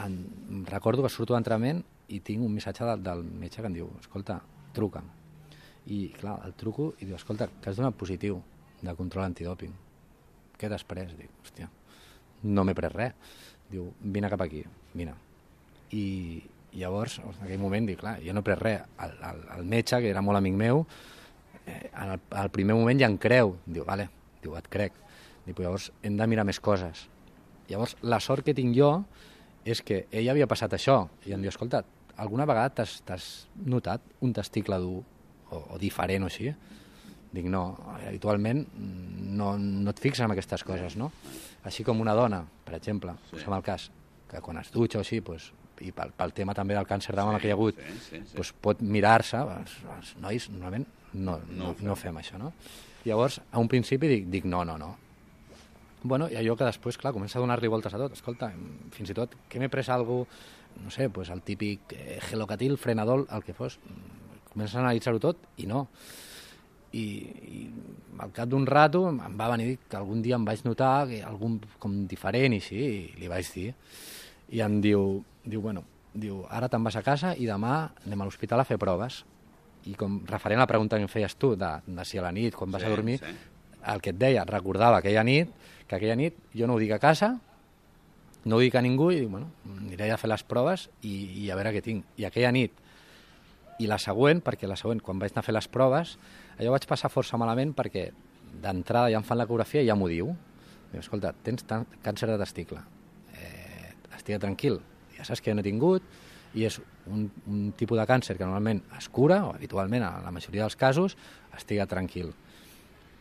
en, 0.02 0.64
recordo 0.68 1.02
que 1.02 1.10
surto 1.12 1.36
d'entrenament 1.36 1.82
i 2.12 2.20
tinc 2.20 2.44
un 2.44 2.52
missatge 2.54 2.84
del, 2.84 3.02
del 3.04 3.24
metge 3.24 3.62
que 3.62 3.70
em 3.70 3.76
diu, 3.76 3.90
escolta, 4.00 4.40
truca'm. 4.76 5.08
I, 5.92 6.12
clar, 6.14 6.38
el 6.46 6.54
truco 6.58 6.92
i 7.00 7.06
diu, 7.06 7.16
escolta, 7.16 7.48
que 7.60 7.70
has 7.70 7.78
donat 7.78 7.96
positiu 7.98 8.38
de 8.82 8.94
control 8.98 9.26
antidòping. 9.26 9.72
Què 10.58 10.70
després? 10.70 11.14
Dic, 11.18 11.30
hòstia, 11.42 11.68
no 12.44 12.64
m'he 12.64 12.76
pres 12.78 12.94
res. 12.94 13.38
Diu, 13.72 13.88
vine 14.14 14.30
cap 14.30 14.44
aquí, 14.44 14.62
vine. 14.94 15.14
I 15.96 16.04
llavors, 16.78 17.18
en 17.22 17.44
aquell 17.46 17.60
moment, 17.62 17.88
dic, 17.88 18.00
clar, 18.02 18.18
jo 18.22 18.34
no 18.34 18.42
he 18.42 18.46
pres 18.46 18.60
res. 18.60 18.86
El, 19.02 19.16
el, 19.30 19.44
el 19.58 19.68
metge, 19.74 20.00
que 20.02 20.10
era 20.12 20.22
molt 20.24 20.38
amic 20.38 20.58
meu, 20.58 20.84
eh, 21.66 21.90
en 21.90 22.14
el, 22.14 22.26
al 22.44 22.52
primer 22.54 22.78
moment 22.78 23.02
ja 23.02 23.10
em 23.10 23.18
creu. 23.20 23.56
Diu, 23.66 23.86
vale, 23.88 24.08
diu, 24.42 24.56
et 24.58 24.68
crec. 24.72 24.98
Però 25.46 25.66
llavors 25.66 25.90
hem 26.02 26.16
de 26.18 26.28
mirar 26.30 26.44
més 26.46 26.60
coses. 26.62 27.06
Llavors, 27.70 27.96
la 28.02 28.20
sort 28.22 28.44
que 28.46 28.54
tinc 28.54 28.76
jo 28.76 28.92
és 29.64 29.82
que 29.86 30.04
ell 30.10 30.28
havia 30.30 30.48
passat 30.50 30.74
això 30.74 31.06
i 31.26 31.34
em 31.34 31.42
diu, 31.42 31.50
escolta, 31.52 31.82
alguna 32.22 32.46
vegada 32.46 32.84
t'has 33.06 33.30
notat 33.56 34.04
un 34.20 34.34
testicle 34.34 34.78
dur 34.82 35.00
o, 35.50 35.62
o 35.74 35.80
diferent 35.80 36.26
o 36.26 36.30
així? 36.30 36.52
Dic, 37.32 37.46
no, 37.48 37.62
habitualment 37.96 38.66
no, 38.76 39.54
no 39.56 39.92
et 39.94 40.02
fixes 40.02 40.26
en 40.26 40.34
aquestes 40.34 40.64
coses, 40.68 40.98
no? 41.00 41.08
Així 41.64 41.84
com 41.86 42.02
una 42.02 42.14
dona, 42.18 42.42
per 42.66 42.76
exemple, 42.76 43.14
sí. 43.30 43.38
posem 43.38 43.56
el 43.56 43.64
cas, 43.64 43.88
que 44.28 44.42
quan 44.44 44.60
es 44.60 44.72
dutxa 44.74 45.00
o 45.00 45.04
així, 45.04 45.22
pues, 45.24 45.48
i 45.82 45.90
pel, 45.96 46.12
pel 46.18 46.34
tema 46.36 46.54
també 46.54 46.76
del 46.76 46.88
càncer 46.88 47.14
de 47.16 47.24
mama 47.24 47.38
sí, 47.38 47.42
que 47.42 47.48
hi 47.48 47.54
ha 47.54 47.56
hagut, 47.56 47.78
sí, 47.80 47.98
sí, 48.10 48.20
sí. 48.20 48.36
Pues, 48.36 48.52
pot 48.66 48.82
mirar-se, 48.84 49.40
els, 49.56 49.78
els 49.96 50.12
nois 50.20 50.48
normalment 50.52 50.84
no, 51.14 51.38
no, 51.48 51.72
fem. 51.72 51.86
no 51.88 51.96
fem 51.98 52.20
això, 52.20 52.40
no? 52.40 52.52
Llavors, 53.04 53.40
a 53.50 53.58
un 53.58 53.70
principi 53.70 54.10
dic, 54.10 54.28
dic 54.30 54.44
no, 54.46 54.64
no, 54.64 54.76
no. 54.78 54.92
Bueno, 56.02 56.26
i 56.30 56.36
allò 56.38 56.56
que 56.58 56.66
després, 56.66 56.98
clar, 56.98 57.12
comença 57.14 57.38
a 57.38 57.42
donar-li 57.42 57.70
voltes 57.70 57.94
a 57.94 58.00
tot. 58.00 58.14
Escolta, 58.16 58.50
fins 58.94 59.12
i 59.12 59.14
tot, 59.14 59.36
que 59.48 59.62
m'he 59.62 59.70
pres 59.70 59.90
algú, 59.90 60.24
no 60.82 60.90
sé, 60.90 61.08
pues 61.10 61.30
el 61.30 61.42
típic 61.46 61.94
eh, 61.94 62.18
gelocatil, 62.28 62.76
frenadol, 62.78 63.26
el 63.30 63.44
que 63.46 63.54
fos, 63.54 63.78
comença 64.50 64.78
a 64.78 64.82
analitzar-ho 64.82 65.22
tot 65.22 65.46
i 65.62 65.68
no. 65.70 65.86
I, 66.92 67.04
i 67.48 67.60
al 68.20 68.34
cap 68.36 68.50
d'un 68.50 68.66
rato 68.68 69.06
em 69.08 69.38
va 69.38 69.48
venir 69.54 69.78
que 69.88 69.96
algun 69.96 70.20
dia 70.22 70.36
em 70.36 70.44
vaig 70.44 70.60
notar 70.66 71.06
que 71.08 71.22
algun 71.24 71.56
com 71.80 72.02
diferent 72.10 72.52
i 72.52 72.60
així, 72.60 72.82
i 72.82 73.20
li 73.22 73.30
vaig 73.32 73.48
dir. 73.54 73.70
I 74.52 74.60
em 74.66 74.80
diu, 74.84 75.22
diu 75.46 75.62
bueno, 75.64 75.86
diu, 76.12 76.42
ara 76.50 76.68
te'n 76.68 76.84
vas 76.84 76.98
a 76.98 77.04
casa 77.06 77.32
i 77.34 77.48
demà 77.48 77.76
anem 78.04 78.20
a 78.20 78.28
l'hospital 78.28 78.60
a 78.60 78.68
fer 78.68 78.76
proves. 78.78 79.22
I 79.90 79.94
com 79.98 80.20
referent 80.26 80.60
a 80.60 80.64
la 80.64 80.70
pregunta 80.70 80.96
que 80.96 81.02
em 81.02 81.10
feies 81.10 81.34
tu, 81.36 81.54
de, 81.58 81.70
de 81.86 82.04
si 82.06 82.18
a 82.18 82.22
la 82.22 82.30
nit, 82.32 82.54
quan 82.54 82.70
vas 82.70 82.82
Sí, 82.82 82.86
a 82.86 82.90
dormir, 82.90 83.18
sí. 83.18 83.32
el 83.92 84.00
que 84.00 84.10
et 84.10 84.18
deia, 84.18 84.44
recordava 84.46 84.98
aquella 85.02 85.24
nit, 85.26 85.50
que 85.88 85.96
aquella 85.96 86.14
nit 86.16 86.36
jo 86.54 86.66
no 86.70 86.74
ho 86.76 86.78
dic 86.78 86.92
a 86.94 87.00
casa, 87.02 87.32
no 88.44 88.56
ho 88.56 88.60
dic 88.62 88.74
a 88.78 88.82
ningú, 88.82 89.10
i 89.12 89.20
dic, 89.20 89.28
bueno, 89.30 89.50
aniré 89.80 90.10
a 90.12 90.18
fer 90.18 90.30
les 90.30 90.42
proves 90.46 90.88
i, 91.02 91.44
i 91.44 91.50
a 91.50 91.56
veure 91.58 91.72
què 91.74 91.82
tinc. 91.82 92.04
I 92.18 92.26
aquella 92.26 92.52
nit, 92.54 92.72
i 93.82 93.86
la 93.90 93.98
següent, 93.98 94.40
perquè 94.42 94.68
la 94.70 94.76
següent, 94.78 95.00
quan 95.02 95.18
vaig 95.18 95.32
anar 95.34 95.42
a 95.42 95.46
fer 95.48 95.54
les 95.56 95.66
proves, 95.68 96.16
allò 96.58 96.70
vaig 96.76 96.86
passar 96.86 97.10
força 97.10 97.38
malament 97.40 97.72
perquè 97.74 98.10
d'entrada 98.62 99.10
ja 99.10 99.18
em 99.18 99.24
fan 99.26 99.38
l'ecografia 99.40 99.82
i 99.82 99.88
ja 99.88 99.96
m'ho 99.98 100.06
diu. 100.10 100.30
Diu, 100.92 101.00
escolta, 101.00 101.32
tens 101.42 101.64
càncer 102.04 102.28
de 102.30 102.36
testicle. 102.38 102.82
Eh, 103.34 103.94
estigui 104.14 104.38
tranquil. 104.38 104.78
Ja 105.16 105.24
saps 105.24 105.40
que 105.40 105.50
jo 105.50 105.56
no 105.56 105.62
he 105.64 105.66
tingut, 105.66 106.02
i 106.54 106.66
és 106.68 106.78
un, 107.06 107.26
un 107.48 107.72
tipus 107.78 107.98
de 107.98 108.06
càncer 108.08 108.36
que 108.38 108.44
normalment 108.44 108.82
es 108.98 109.08
cura, 109.08 109.42
o 109.46 109.52
habitualment, 109.54 110.04
a 110.06 110.20
la 110.24 110.32
majoria 110.34 110.66
dels 110.66 110.76
casos, 110.76 111.16
estiga 111.56 111.86
tranquil. 111.90 112.32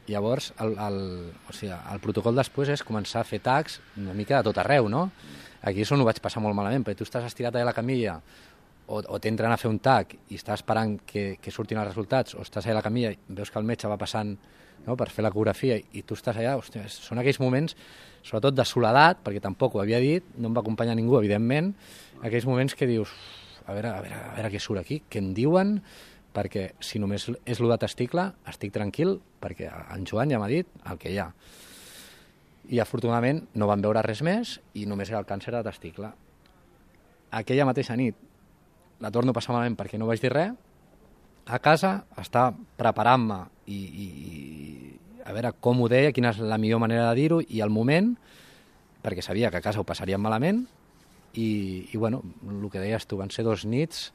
Llavors, 0.09 0.51
el, 0.59 0.75
el, 0.81 1.01
o 1.47 1.55
sigui, 1.55 1.73
el 1.73 2.01
protocol 2.03 2.35
després 2.35 2.71
és 2.73 2.83
començar 2.83 3.21
a 3.21 3.27
fer 3.27 3.39
tags 3.43 3.79
una 4.01 4.15
mica 4.17 4.39
de 4.39 4.49
tot 4.49 4.59
arreu, 4.61 4.89
no? 4.89 5.09
Aquí 5.61 5.83
això 5.83 5.95
no 5.95 6.03
ho 6.03 6.09
vaig 6.09 6.19
passar 6.23 6.41
molt 6.41 6.57
malament, 6.57 6.83
perquè 6.83 6.99
tu 6.99 7.05
estàs 7.05 7.27
estirat 7.27 7.53
allà 7.53 7.69
a 7.69 7.71
la 7.71 7.77
camilla 7.77 8.17
o, 8.87 8.99
o 8.99 9.19
t'entren 9.21 9.53
a 9.53 9.59
fer 9.61 9.69
un 9.69 9.79
tag 9.79 10.15
i 10.29 10.39
estàs 10.39 10.59
esperant 10.59 10.97
que, 11.07 11.37
que 11.41 11.53
surtin 11.53 11.79
els 11.79 11.91
resultats, 11.91 12.35
o 12.35 12.43
estàs 12.43 12.65
allà 12.65 12.79
a 12.79 12.81
la 12.81 12.87
camilla 12.87 13.13
i 13.13 13.19
veus 13.29 13.53
que 13.53 13.61
el 13.61 13.67
metge 13.67 13.91
va 13.91 13.99
passant 14.01 14.35
no, 14.85 14.95
per 14.97 15.09
fer 15.13 15.25
l'ecografia 15.25 15.77
i 15.77 16.03
tu 16.07 16.17
estàs 16.17 16.37
allà, 16.37 16.55
hòstia, 16.59 16.87
són 16.91 17.21
aquells 17.21 17.39
moments, 17.41 17.75
sobretot 18.25 18.55
de 18.57 18.65
soledat, 18.67 19.21
perquè 19.25 19.41
tampoc 19.43 19.75
ho 19.75 19.83
havia 19.83 19.99
dit, 20.01 20.25
no 20.37 20.49
em 20.49 20.57
va 20.57 20.63
acompanyar 20.63 20.95
ningú, 20.97 21.17
evidentment, 21.19 21.73
aquells 22.21 22.47
moments 22.49 22.77
que 22.77 22.89
dius, 22.89 23.13
a 23.65 23.75
veure, 23.75 23.91
a 23.91 24.01
veure, 24.01 24.21
a 24.31 24.33
veure 24.37 24.53
què 24.53 24.61
surt 24.61 24.81
aquí, 24.81 25.01
què 25.09 25.21
em 25.21 25.31
diuen, 25.37 25.77
perquè 26.31 26.71
si 26.83 26.99
només 27.01 27.27
és 27.29 27.59
el 27.59 27.69
de 27.73 27.77
testicle, 27.81 28.29
estic 28.47 28.73
tranquil, 28.75 29.17
perquè 29.43 29.69
en 29.69 30.07
Joan 30.07 30.31
ja 30.31 30.39
m'ha 30.39 30.49
dit 30.51 30.69
el 30.89 30.99
que 30.99 31.11
hi 31.11 31.19
ha. 31.19 31.27
I 32.71 32.79
afortunadament 32.79 33.43
no 33.59 33.67
van 33.67 33.83
veure 33.83 34.03
res 34.05 34.21
més 34.23 34.57
i 34.79 34.85
només 34.87 35.11
era 35.11 35.19
el 35.19 35.27
càncer 35.27 35.51
de 35.57 35.63
testicle. 35.65 36.11
Aquella 37.35 37.67
mateixa 37.67 37.97
nit 37.99 38.15
la 39.01 39.11
torno 39.11 39.33
a 39.33 39.35
passar 39.35 39.55
malament 39.55 39.75
perquè 39.79 39.99
no 39.99 40.07
vaig 40.07 40.21
dir 40.23 40.31
res, 40.31 40.55
a 41.45 41.59
casa 41.59 42.03
està 42.19 42.49
preparant-me 42.77 43.39
i, 43.65 43.77
i, 43.77 44.05
i 44.05 45.25
a 45.25 45.33
veure 45.33 45.53
com 45.63 45.81
ho 45.81 45.89
deia, 45.91 46.13
quina 46.13 46.31
és 46.33 46.41
la 46.41 46.59
millor 46.61 46.81
manera 46.83 47.09
de 47.09 47.17
dir-ho 47.19 47.39
i 47.41 47.61
el 47.61 47.73
moment, 47.73 48.13
perquè 49.01 49.23
sabia 49.25 49.51
que 49.51 49.61
a 49.61 49.65
casa 49.65 49.81
ho 49.81 49.87
passaríem 49.87 50.21
malament 50.21 50.65
i, 51.33 51.87
i 51.91 51.97
bueno, 51.97 52.21
el 52.47 52.69
que 52.69 52.81
deies 52.81 53.07
tu, 53.07 53.19
van 53.21 53.31
ser 53.33 53.45
dos 53.47 53.65
nits 53.65 54.09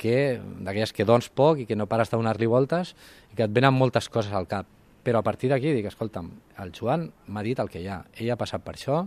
que 0.00 0.40
d'aquelles 0.64 0.94
que 0.96 1.04
dons 1.04 1.28
poc 1.28 1.60
i 1.60 1.66
que 1.68 1.76
no 1.76 1.88
pares 1.90 2.10
de 2.10 2.16
donar-li 2.16 2.48
voltes 2.48 2.94
i 3.30 3.36
que 3.36 3.46
et 3.46 3.54
venen 3.54 3.76
moltes 3.76 4.08
coses 4.08 4.32
al 4.32 4.48
cap. 4.48 4.68
Però 5.04 5.20
a 5.20 5.24
partir 5.24 5.50
d'aquí 5.52 5.72
dic, 5.72 5.88
escolta'm, 5.88 6.30
el 6.60 6.72
Joan 6.76 7.06
m'ha 7.28 7.44
dit 7.44 7.60
el 7.60 7.68
que 7.72 7.80
hi 7.80 7.88
ha. 7.88 8.02
Ell 8.16 8.32
ha 8.32 8.38
passat 8.40 8.64
per 8.64 8.76
això, 8.76 9.02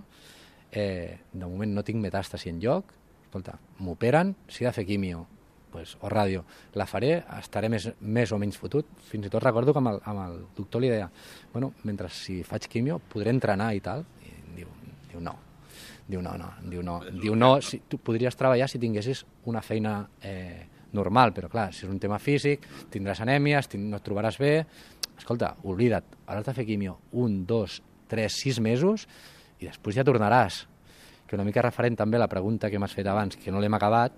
eh, 0.72 1.20
de 1.32 1.46
moment 1.46 1.74
no 1.74 1.86
tinc 1.86 2.01
metàstasi 2.01 2.50
en 2.50 2.62
lloc, 2.62 2.93
escolta, 3.25 3.58
m'operen, 3.82 4.36
si 4.50 4.63
he 4.63 4.67
de 4.67 4.74
fer 4.74 4.86
quimio 4.89 5.27
pues, 5.73 5.95
o 6.05 6.09
ràdio, 6.11 6.43
la 6.77 6.85
faré, 6.85 7.15
estaré 7.39 7.69
més, 7.73 7.89
més 7.99 8.31
o 8.31 8.37
menys 8.41 8.59
fotut. 8.61 8.91
Fins 9.09 9.25
i 9.25 9.31
tot 9.33 9.43
recordo 9.43 9.73
que 9.73 9.81
amb 9.81 9.95
el, 9.95 10.01
amb 10.11 10.21
el 10.27 10.35
doctor 10.55 10.83
li 10.83 10.91
deia, 10.93 11.09
bueno, 11.51 11.73
mentre 11.89 12.11
si 12.13 12.43
faig 12.45 12.69
quimio 12.69 12.99
podré 13.01 13.33
entrenar 13.33 13.71
i 13.73 13.81
tal, 13.83 14.05
i 14.21 14.35
diu, 14.59 14.69
diu 15.09 15.23
no, 15.25 15.33
diu 16.07 16.21
no, 16.21 16.35
no, 16.37 16.51
diu 16.69 16.85
no, 16.85 16.99
diu 17.09 17.35
no, 17.35 17.55
si, 17.65 17.81
tu 17.89 17.97
podries 17.97 18.37
treballar 18.37 18.69
si 18.69 18.79
tinguessis 18.79 19.25
una 19.49 19.63
feina 19.65 19.97
eh, 20.21 20.67
normal, 20.93 21.33
però 21.33 21.49
clar, 21.49 21.71
si 21.73 21.87
és 21.87 21.91
un 21.91 21.97
tema 21.99 22.21
físic, 22.21 22.67
tindràs 22.93 23.23
anèmies, 23.25 23.71
tind 23.73 23.89
no 23.89 24.01
et 24.01 24.05
trobaràs 24.05 24.39
bé... 24.41 24.57
Escolta, 25.13 25.51
oblida't, 25.69 26.15
has 26.25 26.39
de 26.41 26.53
fer 26.57 26.63
quimio 26.65 26.95
un, 27.21 27.43
dos, 27.45 27.75
tres, 28.09 28.33
sis 28.41 28.57
mesos 28.59 29.05
i 29.61 29.67
després 29.67 29.99
ja 29.99 30.05
tornaràs. 30.05 30.63
Que 31.29 31.37
una 31.37 31.45
mica 31.45 31.61
referent 31.61 31.95
també 31.99 32.17
a 32.17 32.23
la 32.23 32.29
pregunta 32.31 32.69
que 32.69 32.81
m'has 32.81 32.95
fet 32.97 33.07
abans, 33.07 33.37
que 33.37 33.53
no 33.53 33.61
l'hem 33.61 33.77
acabat, 33.77 34.17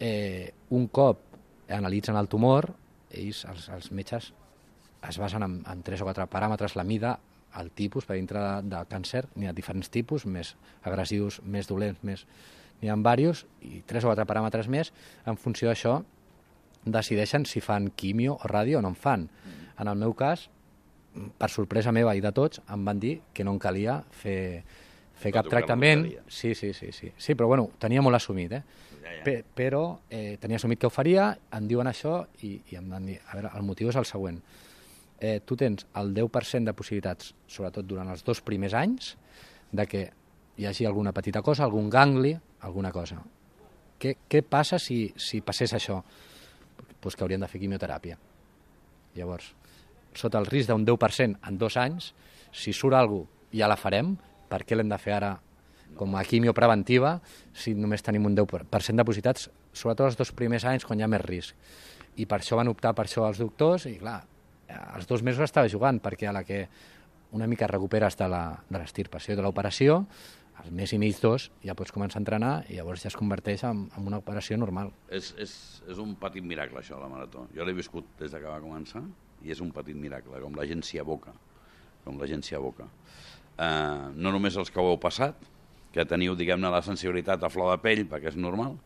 eh, 0.00 0.52
un 0.70 0.88
cop 0.88 1.24
analitzen 1.68 2.16
el 2.16 2.28
tumor, 2.28 2.70
ells, 3.10 3.44
els, 3.48 3.68
els 3.74 3.90
metges, 3.92 4.32
es 5.08 5.18
basen 5.20 5.44
en, 5.46 5.58
en 5.68 5.82
tres 5.86 6.02
o 6.02 6.08
quatre 6.08 6.26
paràmetres, 6.30 6.76
la 6.76 6.84
mida, 6.84 7.18
el 7.58 7.70
tipus, 7.72 8.06
per 8.06 8.18
dintre 8.18 8.40
de, 8.42 8.68
de 8.70 8.84
càncer, 8.90 9.24
n'hi 9.36 9.48
ha 9.48 9.56
diferents 9.56 9.90
tipus, 9.90 10.26
més 10.26 10.54
agressius, 10.86 11.40
més 11.44 11.68
dolents, 11.70 12.02
més 12.04 12.26
n'hi 12.80 12.90
ha 12.92 12.96
diversos, 12.96 13.46
i 13.62 13.82
tres 13.86 14.04
o 14.04 14.12
quatre 14.12 14.26
paràmetres 14.28 14.68
més, 14.70 14.92
en 15.26 15.38
funció 15.40 15.70
d'això 15.70 15.98
decideixen 16.88 17.44
si 17.48 17.60
fan 17.60 17.90
quimio 17.96 18.36
o 18.38 18.48
ràdio 18.48 18.78
o 18.78 18.82
no 18.84 18.92
en 18.94 18.98
fan. 18.98 19.26
Mm. 19.28 19.64
En 19.82 19.90
el 19.90 19.98
meu 19.98 20.14
cas, 20.16 20.48
per 21.38 21.48
sorpresa 21.50 21.92
meva 21.92 22.14
i 22.16 22.22
de 22.24 22.32
tots, 22.34 22.62
em 22.70 22.84
van 22.86 23.00
dir 23.02 23.18
que 23.34 23.44
no 23.44 23.54
em 23.56 23.58
calia 23.62 23.98
fer, 24.22 24.62
fer 25.18 25.32
cap 25.34 25.48
tractament. 25.50 26.06
Sí, 26.28 26.54
sí, 26.54 26.72
sí, 26.72 26.92
sí, 26.92 27.12
sí, 27.16 27.34
però 27.34 27.48
bueno, 27.50 27.68
tenia 27.82 28.02
molt 28.04 28.18
assumit, 28.18 28.54
eh? 28.60 28.62
Ja, 29.08 29.16
ja. 29.16 29.24
Pe 29.24 29.40
però 29.56 29.82
eh, 30.10 30.36
tenia 30.40 30.58
assumit 30.60 30.80
que 30.80 30.88
ho 30.88 30.92
faria, 30.92 31.30
em 31.56 31.68
diuen 31.70 31.88
això 31.88 32.20
i, 32.44 32.58
i 32.70 32.78
em 32.78 32.88
van 32.92 33.08
dir, 33.08 33.16
a 33.24 33.38
veure, 33.38 33.52
el 33.56 33.64
motiu 33.64 33.88
és 33.88 33.96
el 33.96 34.06
següent. 34.08 34.40
Eh, 35.18 35.40
tu 35.44 35.56
tens 35.58 35.86
el 35.98 36.12
10% 36.14 36.68
de 36.68 36.74
possibilitats, 36.76 37.32
sobretot 37.50 37.88
durant 37.88 38.10
els 38.12 38.22
dos 38.26 38.42
primers 38.44 38.76
anys, 38.76 39.14
de 39.72 39.86
que 39.88 40.04
hi 40.58 40.68
hagi 40.68 40.86
alguna 40.86 41.14
petita 41.16 41.42
cosa, 41.42 41.64
algun 41.64 41.88
gangli, 41.90 42.34
alguna 42.68 42.92
cosa. 42.92 43.18
Què, 43.98 44.14
què 44.30 44.44
passa 44.46 44.78
si, 44.78 45.08
si 45.16 45.40
passés 45.42 45.74
això? 45.74 45.98
Pues 47.00 47.16
que 47.16 47.24
haurien 47.24 47.42
de 47.42 47.48
fer 47.50 47.60
quimioteràpia. 47.62 48.18
Llavors, 49.16 49.50
sota 50.14 50.38
el 50.38 50.46
risc 50.46 50.70
d'un 50.70 50.86
10% 50.86 51.42
en 51.48 51.58
dos 51.58 51.76
anys, 51.80 52.12
si 52.52 52.72
surt 52.72 52.94
alguna 52.98 53.24
cosa 53.26 53.36
ja 53.52 53.68
la 53.68 53.78
farem, 53.80 54.14
per 54.48 54.64
què 54.66 54.76
l'hem 54.76 54.90
de 54.90 54.98
fer 55.00 55.14
ara 55.16 55.32
com 55.96 56.16
a 56.16 56.24
quimio 56.24 56.54
preventiva 56.54 57.18
si 57.56 57.74
només 57.74 58.04
tenim 58.04 58.26
un 58.28 58.36
10% 58.36 58.68
de 58.98 59.06
possibilitats, 59.06 59.48
sobretot 59.72 60.10
els 60.10 60.18
dos 60.18 60.32
primers 60.32 60.66
anys 60.68 60.86
quan 60.86 61.00
hi 61.00 61.06
ha 61.06 61.10
més 61.10 61.24
risc. 61.24 61.56
I 62.18 62.26
per 62.26 62.40
això 62.40 62.58
van 62.58 62.70
optar 62.70 62.94
per 62.98 63.06
això 63.06 63.26
els 63.28 63.38
doctors 63.38 63.86
i 63.90 63.96
clar, 63.98 64.20
els 64.68 65.06
dos 65.08 65.22
mesos 65.22 65.46
estava 65.46 65.70
jugant 65.70 66.00
perquè 66.02 66.28
a 66.28 66.34
la 66.34 66.44
que 66.44 66.66
una 67.32 67.46
mica 67.46 67.68
recuperes 67.68 68.16
de 68.16 68.28
l'estirpació 68.28 69.36
de 69.36 69.44
l'operació, 69.44 70.04
al 70.58 70.72
mes 70.74 70.90
i 70.92 70.98
mig, 70.98 71.18
dos, 71.22 71.50
ja 71.62 71.76
pots 71.78 71.92
començar 71.94 72.18
a 72.18 72.22
entrenar 72.22 72.52
i 72.68 72.78
llavors 72.78 73.04
ja 73.04 73.12
es 73.12 73.16
converteix 73.18 73.62
en, 73.68 73.84
en 73.94 74.08
una 74.10 74.18
operació 74.18 74.58
normal. 74.58 74.90
És, 75.14 75.30
és, 75.38 75.52
és 75.86 76.00
un 76.02 76.16
petit 76.18 76.44
miracle, 76.44 76.80
això, 76.80 76.98
la 76.98 77.10
marató. 77.10 77.46
Jo 77.54 77.66
l'he 77.66 77.76
viscut 77.76 78.08
des 78.18 78.34
que 78.34 78.46
va 78.46 78.58
començar 78.62 79.04
i 79.44 79.54
és 79.54 79.62
un 79.62 79.70
petit 79.74 79.96
miracle, 79.96 80.40
com 80.42 80.56
la 80.58 80.66
gent 80.66 80.82
s'hi 80.82 80.98
aboca. 80.98 81.34
Com 82.04 82.18
la 82.18 82.26
gent 82.30 82.42
s'hi 82.42 82.58
aboca. 82.58 82.88
Uh, 83.58 84.10
no 84.18 84.32
només 84.34 84.58
els 84.58 84.72
que 84.74 84.82
ho 84.82 84.90
heu 84.90 84.98
passat, 85.02 85.46
que 85.92 86.04
teniu, 86.08 86.36
diguem-ne, 86.36 86.70
la 86.72 86.84
sensibilitat 86.84 87.42
a 87.42 87.50
flor 87.52 87.72
de 87.72 87.82
pell, 87.82 88.04
perquè 88.10 88.32
és 88.32 88.38
normal, 88.38 88.76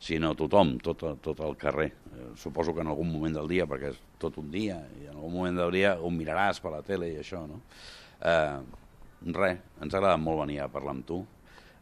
sinó 0.00 0.32
tothom, 0.38 0.78
tot, 0.80 1.04
tot 1.20 1.40
el 1.44 1.56
carrer. 1.60 1.90
Eh, 2.16 2.30
suposo 2.40 2.74
que 2.74 2.80
en 2.84 2.90
algun 2.92 3.10
moment 3.12 3.36
del 3.36 3.48
dia, 3.50 3.68
perquè 3.68 3.92
és 3.92 4.00
tot 4.20 4.38
un 4.40 4.48
dia, 4.52 4.80
i 5.00 5.08
en 5.10 5.16
algun 5.18 5.34
moment 5.36 5.60
del 5.60 5.74
dia 5.76 5.96
ho 6.00 6.10
miraràs 6.14 6.62
per 6.64 6.72
la 6.72 6.82
tele 6.86 7.10
i 7.12 7.18
això, 7.20 7.44
no? 7.48 7.60
Eh, 8.20 8.78
Res, 9.20 9.58
ens 9.84 9.92
ha 9.92 9.98
agradat 9.98 10.20
molt 10.22 10.40
venir 10.46 10.62
a 10.64 10.70
parlar 10.72 10.94
amb 10.96 11.04
tu. 11.04 11.18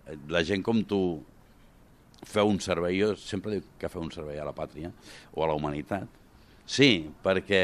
Eh, 0.09 0.17
la 0.35 0.43
gent 0.43 0.65
com 0.67 0.83
tu 0.83 1.01
feu 2.27 2.51
un 2.51 2.59
servei, 2.59 2.99
jo 2.99 3.13
sempre 3.15 3.55
dic 3.55 3.69
que 3.79 3.91
feu 3.93 4.03
un 4.03 4.11
servei 4.11 4.41
a 4.43 4.47
la 4.49 4.55
pàtria 4.57 4.91
o 5.33 5.45
a 5.45 5.51
la 5.51 5.55
humanitat. 5.55 6.09
Sí, 6.69 7.07
perquè, 7.23 7.63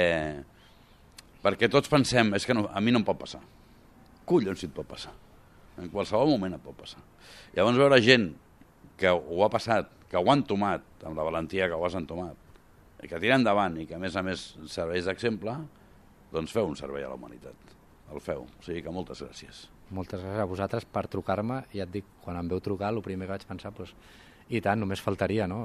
perquè 1.43 1.69
tots 1.69 1.91
pensem, 1.91 2.31
és 2.39 2.47
que 2.47 2.55
no, 2.55 2.69
a 2.71 2.81
mi 2.81 2.95
no 2.95 3.03
em 3.03 3.07
pot 3.07 3.19
passar. 3.19 3.43
Collons 4.25 4.63
si 4.63 4.71
et 4.71 4.77
pot 4.77 4.87
passar. 4.89 5.13
En 5.81 5.91
qualsevol 5.91 6.31
moment 6.37 6.55
et 6.57 6.63
pot 6.63 6.77
passar. 6.79 7.03
Llavors 7.57 7.81
veure 7.81 8.01
gent 8.05 8.31
que 9.01 9.11
ho 9.11 9.43
ha 9.45 9.51
passat, 9.51 9.91
que 10.11 10.21
ho 10.21 10.31
han 10.31 10.45
tomat, 10.47 10.85
amb 11.05 11.19
la 11.19 11.27
valentia 11.27 11.69
que 11.69 11.79
ho 11.79 11.87
has 11.87 11.97
entomat, 11.99 12.39
i 13.03 13.11
que 13.11 13.21
tira 13.21 13.37
endavant 13.37 13.77
i 13.81 13.89
que 13.89 13.99
a 13.99 14.03
més 14.03 14.15
a 14.17 14.23
més 14.25 14.53
serveix 14.71 15.09
d'exemple, 15.09 15.57
doncs 16.33 16.55
feu 16.55 16.71
un 16.71 16.79
servei 16.79 17.05
a 17.05 17.11
la 17.11 17.19
humanitat 17.19 17.75
el 18.13 18.21
feu. 18.21 18.45
O 18.45 18.65
sigui 18.65 18.83
que 18.85 18.93
moltes 18.93 19.23
gràcies. 19.25 19.65
Moltes 19.95 20.23
gràcies 20.23 20.43
a 20.43 20.49
vosaltres 20.49 20.87
per 20.91 21.07
trucar-me. 21.13 21.63
Ja 21.75 21.87
et 21.87 21.93
dic, 21.93 22.07
quan 22.25 22.39
em 22.41 22.51
veu 22.51 22.61
trucar, 22.65 22.93
el 22.93 23.03
primer 23.05 23.29
que 23.29 23.35
vaig 23.35 23.47
pensar, 23.49 23.73
doncs, 23.77 23.95
i 24.49 24.61
tant, 24.65 24.81
només 24.81 25.03
faltaria, 25.03 25.49
no? 25.51 25.61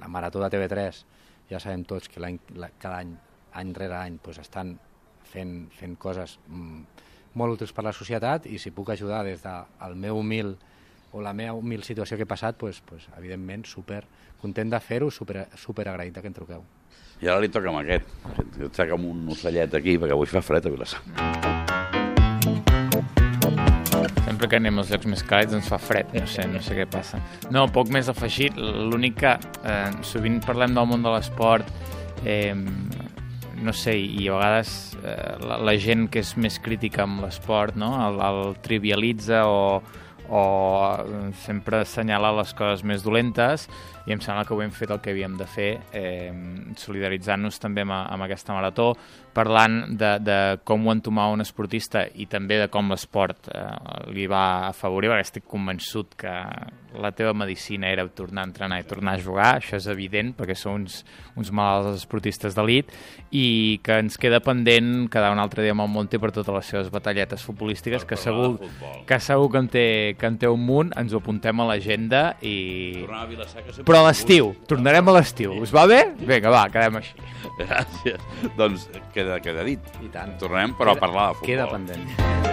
La 0.00 0.08
marató 0.12 0.42
de 0.42 0.50
TV3, 0.52 1.02
ja 1.50 1.60
sabem 1.62 1.84
tots 1.88 2.10
que 2.10 2.22
any, 2.22 2.38
la, 2.56 2.70
cada 2.80 3.02
any, 3.02 3.14
any 3.60 3.72
rere 3.76 3.98
any, 3.98 4.18
doncs, 4.22 4.42
estan 4.44 4.76
fent, 5.32 5.56
fent 5.74 5.96
coses 6.00 6.38
mm, 6.48 7.01
molt 7.34 7.56
útils 7.56 7.72
per 7.72 7.84
la 7.86 7.94
societat 7.96 8.46
i 8.46 8.58
si 8.58 8.72
puc 8.74 8.92
ajudar 8.92 9.22
des 9.24 9.42
del 9.42 9.96
meu 9.96 10.18
humil 10.18 10.56
o 11.12 11.20
la 11.20 11.32
meva 11.36 11.54
humil 11.54 11.82
situació 11.84 12.16
que 12.16 12.24
he 12.24 12.28
passat, 12.28 12.56
doncs, 12.60 12.82
doncs, 12.88 13.08
evidentment, 13.18 13.66
super 13.68 14.02
content 14.40 14.70
de 14.72 14.80
fer-ho, 14.80 15.10
super, 15.10 15.46
super 15.60 15.86
agraït 15.88 16.16
que 16.18 16.30
em 16.30 16.36
truqueu. 16.36 16.64
I 17.22 17.28
ara 17.30 17.42
li 17.42 17.50
toca 17.52 17.70
amb 17.70 17.78
aquest. 17.78 18.08
Et 18.58 18.72
trec 18.74 18.90
amb 18.96 19.06
un 19.06 19.28
ocellet 19.30 19.76
aquí, 19.78 19.94
perquè 20.00 20.16
avui 20.16 20.26
fa 20.26 20.42
fred 20.42 20.66
a 20.66 20.72
Vilassar. 20.72 21.02
Sempre 24.24 24.48
que 24.48 24.58
anem 24.58 24.80
als 24.80 24.90
llocs 24.90 25.06
més 25.06 25.22
càlids 25.28 25.54
ens 25.54 25.68
fa 25.70 25.78
fred, 25.78 26.10
no 26.16 26.26
sé, 26.26 26.48
no 26.50 26.62
sé 26.64 26.74
què 26.80 26.88
passa. 26.90 27.20
No, 27.54 27.68
poc 27.70 27.92
més 27.94 28.08
afegit, 28.10 28.56
l'únic 28.58 29.20
que 29.20 29.36
eh, 29.36 29.90
sovint 30.08 30.40
parlem 30.42 30.74
del 30.74 30.88
món 30.90 31.04
de 31.04 31.12
l'esport, 31.14 31.68
eh, 32.24 32.56
no 33.62 33.74
sé, 33.76 33.96
i 33.98 34.28
a 34.28 34.36
vegades 34.36 34.72
eh, 35.02 35.36
la, 35.42 35.58
la 35.62 35.74
gent 35.80 36.08
que 36.12 36.22
és 36.22 36.34
més 36.40 36.58
crítica 36.62 37.06
amb 37.06 37.22
l'esport, 37.24 37.78
no?, 37.78 37.94
el, 38.08 38.20
el 38.22 38.56
trivialitza 38.64 39.44
o, 39.48 39.82
o 40.32 40.42
sempre 41.44 41.82
assenyalar 41.82 42.32
les 42.38 42.52
coses 42.56 42.84
més 42.88 43.04
dolentes 43.04 43.68
i 44.06 44.14
em 44.14 44.20
sembla 44.22 44.44
que 44.46 44.54
ho 44.54 44.62
hem 44.64 44.72
fet 44.74 44.90
el 44.90 45.00
que 45.02 45.12
havíem 45.14 45.36
de 45.38 45.46
fer, 45.46 45.70
eh, 45.94 46.32
solidaritzant-nos 46.80 47.60
també 47.62 47.84
amb, 47.86 47.94
amb 47.94 48.26
aquesta 48.26 48.56
marató, 48.56 48.92
parlant 49.34 49.96
de, 49.98 50.12
de 50.22 50.38
com 50.68 50.86
ho 50.86 50.92
entomava 50.92 51.34
un 51.34 51.44
esportista 51.44 52.04
i 52.14 52.26
també 52.30 52.58
de 52.60 52.68
com 52.72 52.92
l'esport 52.92 53.48
eh, 53.52 53.64
li 54.12 54.28
va 54.30 54.68
afavorir, 54.68 55.10
perquè 55.12 55.26
estic 55.26 55.48
convençut 55.50 56.16
que 56.20 56.32
la 56.92 57.10
teva 57.16 57.32
medicina 57.32 57.88
era 57.88 58.04
tornar 58.08 58.44
a 58.44 58.50
entrenar 58.50 58.80
i 58.80 58.86
tornar 58.88 59.14
a 59.16 59.22
jugar, 59.22 59.50
això 59.56 59.78
és 59.78 59.86
evident, 59.88 60.34
perquè 60.36 60.56
són 60.58 60.82
uns, 60.82 60.98
uns 61.40 61.52
malalts 61.54 62.02
esportistes 62.02 62.56
d'elit, 62.56 62.92
i 63.32 63.80
que 63.84 63.98
ens 64.04 64.18
queda 64.20 64.42
pendent 64.44 65.08
quedar 65.12 65.32
un 65.32 65.40
altre 65.40 65.64
dia 65.64 65.72
amb 65.72 65.86
el 65.86 65.92
Monte 65.92 66.20
per 66.20 66.32
totes 66.34 66.54
les 66.54 66.72
seves 66.74 66.92
batalletes 66.92 67.44
futbolístiques, 67.46 68.04
Per 68.04 68.12
que 68.12 68.20
segur, 68.20 68.58
que 69.08 69.20
segur 69.20 69.50
que 69.52 69.62
en 69.64 69.70
té, 69.72 69.86
que 70.20 70.28
en 70.28 70.38
té 70.40 70.50
un 70.52 70.64
munt, 70.66 70.92
ens 71.00 71.12
ho 71.12 71.22
apuntem 71.22 71.60
a 71.60 71.68
l'agenda 71.72 72.22
i... 72.40 72.56
A 73.08 73.08
Però 73.86 74.02
a 74.02 74.08
l'estiu, 74.10 74.52
tornarem 74.68 75.08
a 75.08 75.16
l'estiu. 75.18 75.56
Us 75.62 75.72
va 75.74 75.86
bé? 75.88 76.02
Vinga, 76.20 76.52
va, 76.52 76.66
quedem 76.72 77.00
així. 77.00 77.16
Gràcies. 77.58 78.28
doncs 78.58 78.88
queda, 79.22 79.40
queda 79.40 79.64
dit. 79.64 79.92
I 80.02 80.10
tant. 80.12 80.34
Tornem, 80.42 80.74
però 80.78 80.96
a 80.96 81.00
parlar 81.00 81.30
de 81.30 81.38
futbol. 81.38 81.54
Queda 81.54 81.70
pendent. 81.70 82.51